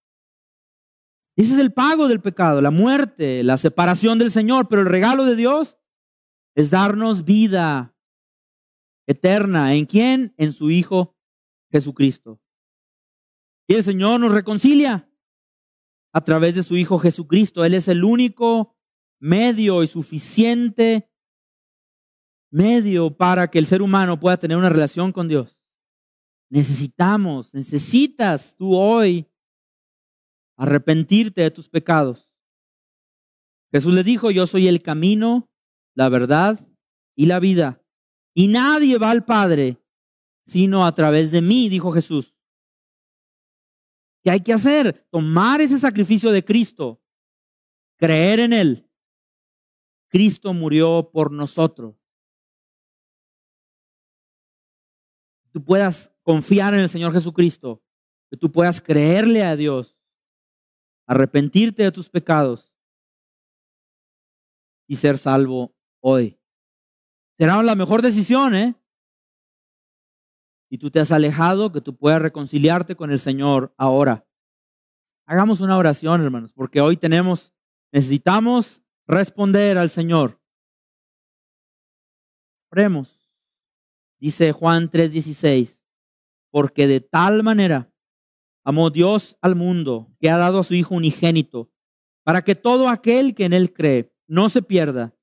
Ese 1.35 1.55
es 1.55 1.59
el 1.59 1.73
pago 1.73 2.07
del 2.07 2.21
pecado, 2.21 2.61
la 2.61 2.71
muerte, 2.71 3.43
la 3.43 3.57
separación 3.57 4.17
del 4.17 4.31
Señor. 4.31 4.69
Pero 4.69 4.83
el 4.83 4.87
regalo 4.87 5.25
de 5.25 5.35
Dios 5.35 5.77
es 6.55 6.69
darnos 6.69 7.25
vida 7.25 7.97
eterna. 9.07 9.75
¿En 9.75 9.87
quién? 9.87 10.33
En 10.37 10.53
su 10.53 10.71
Hijo 10.71 11.17
Jesucristo. 11.69 12.39
Y 13.67 13.73
el 13.73 13.83
Señor 13.83 14.21
nos 14.21 14.31
reconcilia 14.31 15.11
a 16.13 16.23
través 16.23 16.55
de 16.55 16.63
su 16.63 16.77
Hijo 16.77 16.97
Jesucristo. 16.97 17.65
Él 17.65 17.73
es 17.73 17.89
el 17.89 18.05
único 18.05 18.73
medio 19.19 19.83
y 19.83 19.87
suficiente 19.87 21.11
medio 22.51 23.15
para 23.15 23.49
que 23.49 23.59
el 23.59 23.65
ser 23.65 23.81
humano 23.81 24.19
pueda 24.19 24.37
tener 24.37 24.57
una 24.57 24.69
relación 24.69 25.11
con 25.11 25.27
Dios. 25.27 25.57
Necesitamos, 26.49 27.53
necesitas 27.53 28.55
tú 28.55 28.75
hoy 28.75 29.27
arrepentirte 30.55 31.41
de 31.41 31.51
tus 31.51 31.67
pecados. 31.67 32.31
Jesús 33.71 33.93
le 33.93 34.03
dijo, 34.03 34.31
yo 34.31 34.47
soy 34.47 34.67
el 34.67 34.81
camino, 34.81 35.49
la 35.93 36.09
verdad 36.09 36.59
y 37.15 37.25
la 37.25 37.39
vida. 37.39 37.83
Y 38.33 38.47
nadie 38.47 38.97
va 38.97 39.11
al 39.11 39.25
Padre 39.25 39.77
sino 40.45 40.85
a 40.85 40.93
través 40.93 41.31
de 41.31 41.41
mí, 41.41 41.67
dijo 41.67 41.91
Jesús. 41.91 42.33
¿Qué 44.23 44.31
hay 44.31 44.39
que 44.39 44.53
hacer? 44.53 45.05
Tomar 45.11 45.59
ese 45.59 45.77
sacrificio 45.77 46.31
de 46.31 46.45
Cristo, 46.45 47.01
creer 47.97 48.39
en 48.39 48.53
Él 48.53 48.87
Cristo 50.09 50.53
murió 50.53 51.09
por 51.11 51.31
nosotros. 51.31 51.96
Tú 55.57 55.63
puedas 55.63 56.13
confiar 56.21 56.75
en 56.75 56.81
el 56.81 56.87
Señor 56.87 57.11
Jesucristo, 57.11 57.81
que 58.29 58.37
tú 58.37 58.51
puedas 58.51 58.79
creerle 58.79 59.43
a 59.43 59.55
Dios, 59.55 59.97
arrepentirte 61.07 61.81
de 61.81 61.91
tus 61.91 62.11
pecados 62.11 62.71
y 64.85 64.97
ser 64.97 65.17
salvo 65.17 65.75
hoy. 65.99 66.39
Será 67.39 67.63
la 67.63 67.73
mejor 67.73 68.03
decisión, 68.03 68.53
¿eh? 68.53 68.75
Y 70.69 70.77
tú 70.77 70.91
te 70.91 70.99
has 70.99 71.11
alejado, 71.11 71.71
que 71.71 71.81
tú 71.81 71.97
puedas 71.97 72.21
reconciliarte 72.21 72.95
con 72.95 73.09
el 73.09 73.17
Señor 73.17 73.73
ahora. 73.79 74.27
Hagamos 75.25 75.59
una 75.59 75.75
oración, 75.75 76.21
hermanos, 76.21 76.53
porque 76.53 76.81
hoy 76.81 76.97
tenemos, 76.97 77.51
necesitamos 77.91 78.83
responder 79.07 79.79
al 79.79 79.89
Señor. 79.89 80.39
Oremos. 82.69 83.16
Dice 84.19 84.51
Juan 84.51 84.89
3:16, 84.89 85.83
porque 86.51 86.87
de 86.87 87.01
tal 87.01 87.43
manera 87.43 87.91
amó 88.63 88.89
Dios 88.89 89.37
al 89.41 89.55
mundo 89.55 90.15
que 90.19 90.29
ha 90.29 90.37
dado 90.37 90.59
a 90.59 90.63
su 90.63 90.73
Hijo 90.73 90.95
unigénito, 90.95 91.71
para 92.23 92.43
que 92.43 92.55
todo 92.55 92.89
aquel 92.89 93.35
que 93.35 93.45
en 93.45 93.53
Él 93.53 93.73
cree 93.73 94.13
no 94.27 94.49
se 94.49 94.61
pierda, 94.61 95.15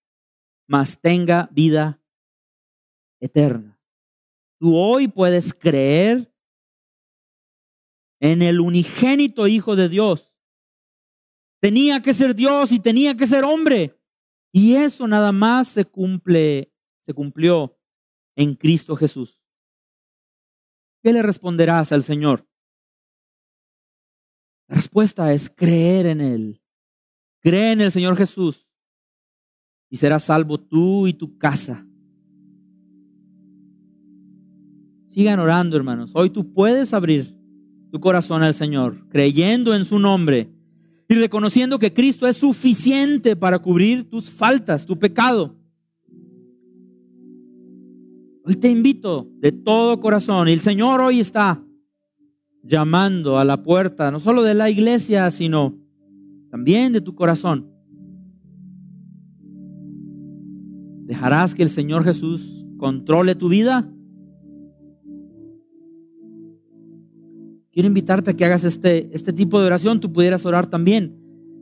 mas 0.66 1.00
tenga 1.00 1.48
vida 1.52 2.02
eterna. 3.20 3.78
Tú 4.58 4.76
hoy 4.76 5.08
puedes 5.08 5.52
creer 5.52 6.32
en 8.20 8.42
el 8.42 8.60
unigénito 8.60 9.46
Hijo 9.46 9.76
de 9.76 9.88
Dios 9.88 10.34
Tenía 11.64 12.02
que 12.02 12.12
ser 12.12 12.34
Dios 12.34 12.72
y 12.72 12.78
tenía 12.78 13.16
que 13.16 13.26
ser 13.26 13.42
hombre. 13.42 13.98
Y 14.52 14.74
eso 14.74 15.08
nada 15.08 15.32
más 15.32 15.68
se 15.68 15.86
cumple, 15.86 16.70
se 17.00 17.14
cumplió 17.14 17.74
en 18.36 18.54
Cristo 18.54 18.96
Jesús. 18.96 19.40
¿Qué 21.02 21.12
le 21.12 21.22
responderás 21.22 21.92
al 21.92 22.02
Señor? 22.02 22.48
La 24.68 24.76
respuesta 24.76 25.32
es 25.32 25.50
creer 25.50 26.06
en 26.06 26.20
Él. 26.20 26.62
Cree 27.40 27.72
en 27.72 27.82
el 27.82 27.92
Señor 27.92 28.16
Jesús 28.16 28.66
y 29.90 29.98
serás 29.98 30.24
salvo 30.24 30.58
tú 30.58 31.06
y 31.06 31.12
tu 31.12 31.36
casa. 31.36 31.86
Sigan 35.08 35.38
orando, 35.38 35.76
hermanos. 35.76 36.10
Hoy 36.14 36.30
tú 36.30 36.52
puedes 36.52 36.92
abrir 36.92 37.38
tu 37.92 38.00
corazón 38.00 38.42
al 38.42 38.54
Señor, 38.54 39.06
creyendo 39.10 39.74
en 39.74 39.84
su 39.84 40.00
nombre 40.00 40.50
y 41.08 41.14
reconociendo 41.14 41.78
que 41.78 41.92
Cristo 41.92 42.26
es 42.26 42.38
suficiente 42.38 43.36
para 43.36 43.60
cubrir 43.60 44.10
tus 44.10 44.30
faltas, 44.30 44.86
tu 44.86 44.98
pecado. 44.98 45.54
Hoy 48.46 48.56
te 48.56 48.70
invito 48.70 49.26
de 49.40 49.52
todo 49.52 50.00
corazón, 50.00 50.48
y 50.48 50.52
el 50.52 50.60
Señor 50.60 51.00
hoy 51.00 51.18
está 51.18 51.64
llamando 52.62 53.38
a 53.38 53.44
la 53.44 53.62
puerta, 53.62 54.10
no 54.10 54.20
solo 54.20 54.42
de 54.42 54.52
la 54.52 54.68
iglesia, 54.68 55.30
sino 55.30 55.78
también 56.50 56.92
de 56.92 57.00
tu 57.00 57.14
corazón. 57.14 57.70
¿Dejarás 61.06 61.54
que 61.54 61.62
el 61.62 61.70
Señor 61.70 62.04
Jesús 62.04 62.66
controle 62.76 63.34
tu 63.34 63.48
vida? 63.48 63.90
Quiero 67.72 67.86
invitarte 67.86 68.32
a 68.32 68.36
que 68.36 68.44
hagas 68.44 68.64
este, 68.64 69.08
este 69.12 69.32
tipo 69.32 69.58
de 69.58 69.66
oración. 69.66 70.00
Tú 70.00 70.12
pudieras 70.12 70.44
orar 70.44 70.66
también 70.66 71.18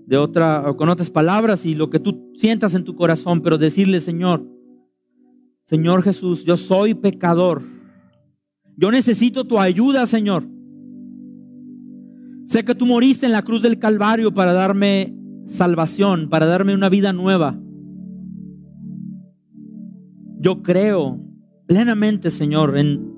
de 0.07 0.17
otra, 0.17 0.75
con 0.77 0.89
otras 0.89 1.11
palabras 1.11 1.65
y 1.65 1.77
lo 1.77 1.91
que 1.91 2.01
tú 2.01 2.33
sientas 2.35 2.75
en 2.75 2.83
tu 2.83 2.97
corazón, 2.97 3.41
pero 3.41 3.57
decirle, 3.57 4.01
Señor, 4.01 4.45
Señor 5.73 6.03
Jesús, 6.03 6.45
yo 6.45 6.59
soy 6.59 6.93
pecador. 6.93 7.63
Yo 8.77 8.91
necesito 8.91 9.47
tu 9.47 9.59
ayuda, 9.59 10.05
Señor. 10.05 10.47
Sé 12.45 12.63
que 12.63 12.75
tú 12.75 12.85
moriste 12.85 13.25
en 13.25 13.33
la 13.33 13.41
cruz 13.41 13.63
del 13.63 13.79
Calvario 13.79 14.35
para 14.35 14.53
darme 14.53 15.17
salvación, 15.47 16.29
para 16.29 16.45
darme 16.45 16.75
una 16.75 16.91
vida 16.91 17.15
nueva. 17.15 17.59
Yo 20.41 20.63
creo 20.63 21.19
plenamente, 21.65 22.31
Señor, 22.31 22.77
en 22.77 23.11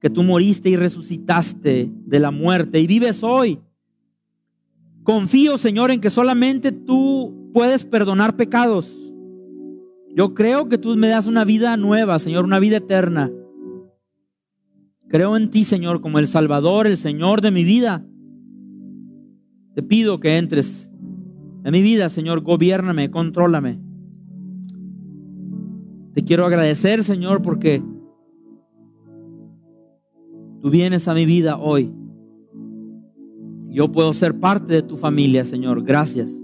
que 0.00 0.08
tú 0.08 0.22
moriste 0.22 0.70
y 0.70 0.76
resucitaste 0.76 1.92
de 1.94 2.18
la 2.18 2.30
muerte 2.30 2.80
y 2.80 2.86
vives 2.86 3.22
hoy. 3.22 3.60
Confío, 5.02 5.58
Señor, 5.58 5.90
en 5.90 6.00
que 6.00 6.08
solamente 6.08 6.72
tú 6.72 7.50
puedes 7.52 7.84
perdonar 7.84 8.36
pecados. 8.36 9.03
Yo 10.14 10.34
creo 10.34 10.68
que 10.68 10.78
tú 10.78 10.96
me 10.96 11.08
das 11.08 11.26
una 11.26 11.44
vida 11.44 11.76
nueva, 11.76 12.18
Señor, 12.18 12.44
una 12.44 12.58
vida 12.58 12.76
eterna. 12.76 13.32
Creo 15.08 15.36
en 15.36 15.50
ti, 15.50 15.64
Señor, 15.64 16.00
como 16.00 16.18
el 16.18 16.28
Salvador, 16.28 16.86
el 16.86 16.96
Señor 16.96 17.40
de 17.40 17.50
mi 17.50 17.64
vida. 17.64 18.06
Te 19.74 19.82
pido 19.82 20.20
que 20.20 20.38
entres 20.38 20.90
en 21.64 21.72
mi 21.72 21.82
vida, 21.82 22.08
Señor, 22.08 22.40
gobiername, 22.40 23.10
contrólame. 23.10 23.80
Te 26.12 26.22
quiero 26.22 26.46
agradecer, 26.46 27.02
Señor, 27.02 27.42
porque 27.42 27.82
Tú 30.64 30.70
vienes 30.70 31.08
a 31.08 31.12
mi 31.12 31.26
vida 31.26 31.58
hoy. 31.58 31.92
Yo 33.68 33.92
puedo 33.92 34.14
ser 34.14 34.40
parte 34.40 34.72
de 34.72 34.80
tu 34.80 34.96
familia, 34.96 35.44
Señor. 35.44 35.82
Gracias. 35.84 36.42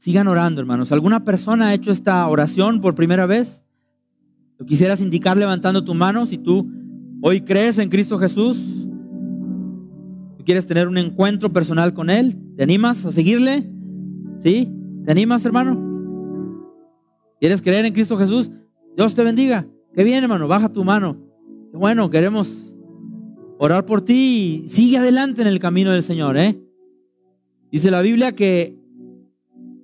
Sigan 0.00 0.28
orando, 0.28 0.62
hermanos. 0.62 0.92
¿Alguna 0.92 1.26
persona 1.26 1.66
ha 1.66 1.74
hecho 1.74 1.92
esta 1.92 2.26
oración 2.26 2.80
por 2.80 2.94
primera 2.94 3.26
vez? 3.26 3.66
Lo 4.56 4.64
quisieras 4.64 5.02
indicar 5.02 5.36
levantando 5.36 5.84
tu 5.84 5.92
mano 5.92 6.24
si 6.24 6.38
tú 6.38 6.72
hoy 7.20 7.42
crees 7.42 7.76
en 7.76 7.90
Cristo 7.90 8.18
Jesús. 8.18 8.88
¿Tú 10.38 10.44
quieres 10.46 10.66
tener 10.66 10.88
un 10.88 10.96
encuentro 10.96 11.52
personal 11.52 11.92
con 11.92 12.08
Él? 12.08 12.34
¿Te 12.56 12.62
animas 12.62 13.04
a 13.04 13.12
seguirle? 13.12 13.70
¿Sí? 14.38 14.72
¿Te 15.04 15.10
animas, 15.10 15.44
hermano? 15.44 15.78
¿Quieres 17.38 17.60
creer 17.60 17.84
en 17.84 17.92
Cristo 17.92 18.16
Jesús? 18.16 18.50
Dios 18.96 19.14
te 19.14 19.22
bendiga. 19.22 19.66
Qué 19.94 20.02
bien, 20.02 20.24
hermano. 20.24 20.48
Baja 20.48 20.72
tu 20.72 20.82
mano. 20.82 21.18
Bueno, 21.74 22.08
queremos 22.08 22.74
orar 23.58 23.84
por 23.84 24.00
ti 24.00 24.62
y 24.64 24.68
sigue 24.68 24.96
adelante 24.96 25.42
en 25.42 25.48
el 25.48 25.58
camino 25.58 25.92
del 25.92 26.02
Señor, 26.02 26.38
¿eh? 26.38 26.58
Dice 27.70 27.90
la 27.90 28.00
Biblia 28.00 28.34
que 28.34 28.79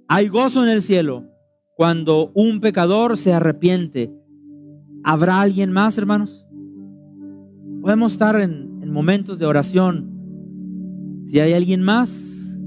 hay 0.09 0.29
gozo 0.29 0.63
en 0.63 0.71
el 0.71 0.83
cielo 0.83 1.25
cuando 1.75 2.31
un 2.35 2.61
pecador 2.61 3.17
se 3.17 3.33
arrepiente. 3.33 4.13
¿Habrá 5.05 5.41
alguien 5.41 5.73
más, 5.73 5.99
hermanos? 5.99 6.47
Podemos 7.83 8.13
estar 8.13 8.41
en, 8.41 8.79
en 8.83 8.93
momentos 8.93 9.39
de 9.39 9.47
oración. 9.47 10.11
Si 11.27 11.39
hay 11.41 11.53
alguien 11.53 11.83
más 11.83 12.59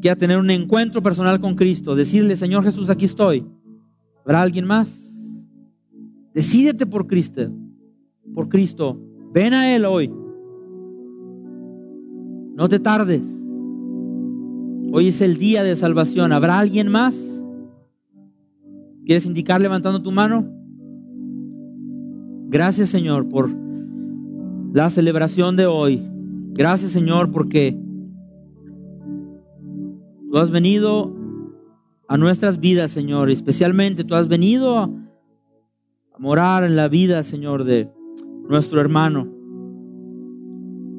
que 0.00 0.10
a 0.10 0.16
tener 0.16 0.38
un 0.38 0.50
encuentro 0.50 1.02
personal 1.02 1.40
con 1.40 1.54
Cristo, 1.54 1.94
decirle, 1.94 2.36
Señor 2.36 2.64
Jesús, 2.64 2.90
aquí 2.90 3.04
estoy. 3.04 3.46
¿Habrá 4.24 4.42
alguien 4.42 4.66
más? 4.66 5.46
Decídete 6.32 6.86
por 6.86 7.06
Cristo, 7.06 7.50
por 8.34 8.48
Cristo. 8.48 9.00
Ven 9.32 9.52
a 9.52 9.74
Él 9.74 9.84
hoy. 9.84 10.12
No 12.54 12.68
te 12.68 12.78
tardes. 12.78 13.22
Hoy 14.92 15.08
es 15.08 15.20
el 15.20 15.36
día 15.36 15.62
de 15.62 15.76
salvación. 15.76 16.32
¿Habrá 16.32 16.58
alguien 16.58 16.88
más? 16.88 17.44
¿Quieres 19.04 19.24
indicar 19.24 19.60
levantando 19.60 20.02
tu 20.02 20.10
mano? 20.10 20.44
Gracias 22.48 22.88
Señor 22.88 23.28
por 23.28 23.48
la 24.72 24.90
celebración 24.90 25.54
de 25.54 25.66
hoy. 25.66 26.02
Gracias 26.54 26.90
Señor 26.90 27.30
porque 27.30 27.78
tú 30.28 30.38
has 30.38 30.50
venido 30.50 31.14
a 32.08 32.16
nuestras 32.16 32.58
vidas, 32.58 32.90
Señor. 32.90 33.30
Especialmente 33.30 34.02
tú 34.02 34.16
has 34.16 34.26
venido 34.26 34.76
a, 34.76 34.90
morar 36.18 36.64
en 36.64 36.74
la 36.74 36.88
vida, 36.88 37.22
Señor, 37.22 37.62
de 37.62 37.88
nuestro 38.48 38.80
hermano. 38.80 39.28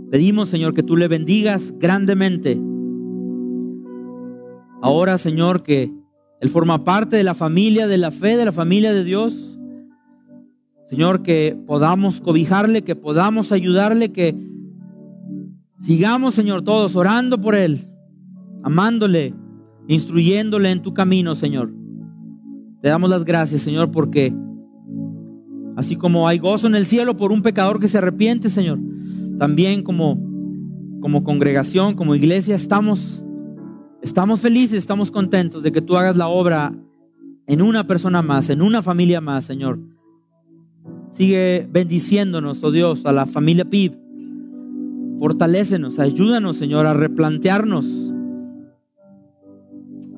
Pedimos, 0.10 0.50
Señor, 0.50 0.74
que 0.74 0.82
tú 0.82 0.96
le 0.96 1.10
bendigas 1.10 1.76
grandemente. 1.78 2.71
Ahora, 4.82 5.18
Señor, 5.18 5.62
que 5.62 5.92
Él 6.40 6.50
forma 6.50 6.84
parte 6.84 7.16
de 7.16 7.24
la 7.24 7.36
familia 7.36 7.86
de 7.88 7.98
la 8.00 8.10
fe, 8.10 8.36
de 8.36 8.46
la 8.46 8.52
familia 8.52 8.94
de 8.94 9.04
Dios. 9.04 9.60
Señor, 10.86 11.22
que 11.22 11.58
podamos 11.68 12.20
cobijarle, 12.20 12.82
que 12.82 12.96
podamos 12.96 13.52
ayudarle, 13.52 14.12
que 14.12 14.36
sigamos, 15.78 16.34
Señor, 16.34 16.64
todos 16.64 16.96
orando 16.96 17.40
por 17.40 17.56
Él, 17.56 17.88
amándole, 18.64 19.34
instruyéndole 19.88 20.72
en 20.72 20.82
tu 20.82 20.94
camino, 20.94 21.36
Señor. 21.36 21.74
Te 22.82 22.90
damos 22.90 23.10
las 23.10 23.24
gracias, 23.24 23.62
Señor, 23.62 23.92
porque 23.92 24.34
así 25.78 25.96
como 25.96 26.28
hay 26.28 26.40
gozo 26.40 26.66
en 26.66 26.76
el 26.76 26.88
cielo 26.88 27.16
por 27.16 27.32
un 27.32 27.44
pecador 27.44 27.80
que 27.80 27.88
se 27.88 28.00
arrepiente, 28.00 28.50
Señor, 28.50 28.80
también 29.38 29.84
como, 29.84 30.20
como 31.00 31.24
congregación, 31.24 31.94
como 31.94 32.16
iglesia, 32.16 32.56
estamos, 32.56 33.24
estamos 34.02 34.42
felices, 34.42 34.78
estamos 34.78 35.12
contentos 35.12 35.64
de 35.64 35.72
que 35.72 35.82
tú 35.82 35.98
hagas 35.98 36.18
la 36.18 36.28
obra 36.28 36.74
en 37.48 37.62
una 37.62 37.86
persona 37.88 38.22
más, 38.22 38.50
en 38.50 38.62
una 38.62 38.82
familia 38.82 39.22
más, 39.22 39.46
Señor. 39.46 39.80
Sigue 41.10 41.68
bendiciéndonos, 41.70 42.64
oh 42.64 42.72
Dios, 42.72 43.06
a 43.06 43.12
la 43.12 43.26
familia 43.26 43.66
PIB. 43.66 43.98
Fortalécenos, 45.20 46.00
ayúdanos, 46.00 46.58
Señor, 46.58 46.86
a 46.86 46.94
replantearnos 46.94 48.12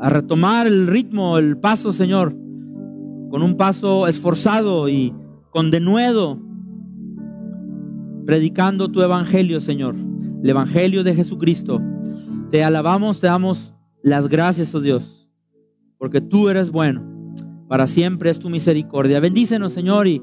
a 0.03 0.09
retomar 0.09 0.67
el 0.67 0.87
ritmo, 0.87 1.37
el 1.37 1.57
paso, 1.57 1.93
Señor, 1.93 2.35
con 3.29 3.41
un 3.41 3.55
paso 3.55 4.05
esforzado 4.05 4.89
y 4.89 5.13
con 5.49 5.71
denuedo, 5.71 6.41
predicando 8.25 8.91
tu 8.91 9.01
evangelio, 9.01 9.61
Señor, 9.61 9.95
el 10.43 10.49
evangelio 10.49 11.05
de 11.05 11.15
Jesucristo. 11.15 11.81
Te 12.51 12.65
alabamos, 12.65 13.21
te 13.21 13.27
damos 13.27 13.72
las 14.03 14.27
gracias, 14.27 14.75
oh 14.75 14.81
Dios, 14.81 15.27
porque 15.97 16.21
tú 16.21 16.49
eres 16.49 16.69
bueno, 16.69 17.01
para 17.67 17.87
siempre 17.87 18.29
es 18.29 18.37
tu 18.37 18.49
misericordia. 18.49 19.19
Bendícenos, 19.19 19.73
Señor, 19.73 20.07
y 20.07 20.21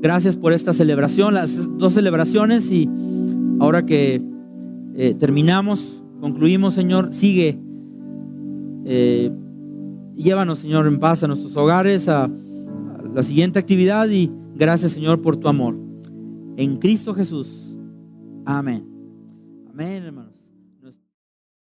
gracias 0.00 0.36
por 0.36 0.52
esta 0.52 0.72
celebración, 0.72 1.34
las 1.34 1.68
dos 1.76 1.92
celebraciones, 1.92 2.70
y 2.70 2.88
ahora 3.58 3.84
que 3.84 4.22
eh, 4.94 5.14
terminamos, 5.18 6.02
concluimos, 6.20 6.74
Señor, 6.74 7.12
sigue 7.12 7.58
eh, 8.84 9.32
llévanos, 10.14 10.60
Señor, 10.60 10.86
en 10.86 11.00
paz 11.00 11.24
a 11.24 11.26
nuestros 11.26 11.56
hogares, 11.56 12.08
a, 12.08 12.24
a 12.24 12.30
la 13.12 13.22
siguiente 13.24 13.58
actividad 13.58 14.08
y 14.08 14.30
gracias, 14.54 14.92
Señor, 14.92 15.20
por 15.20 15.36
tu 15.36 15.48
amor. 15.48 15.76
En 16.56 16.76
Cristo 16.76 17.12
Jesús. 17.12 17.48
Amén. 18.44 18.86
Amén, 19.68 20.04
hermanos. 20.04 20.35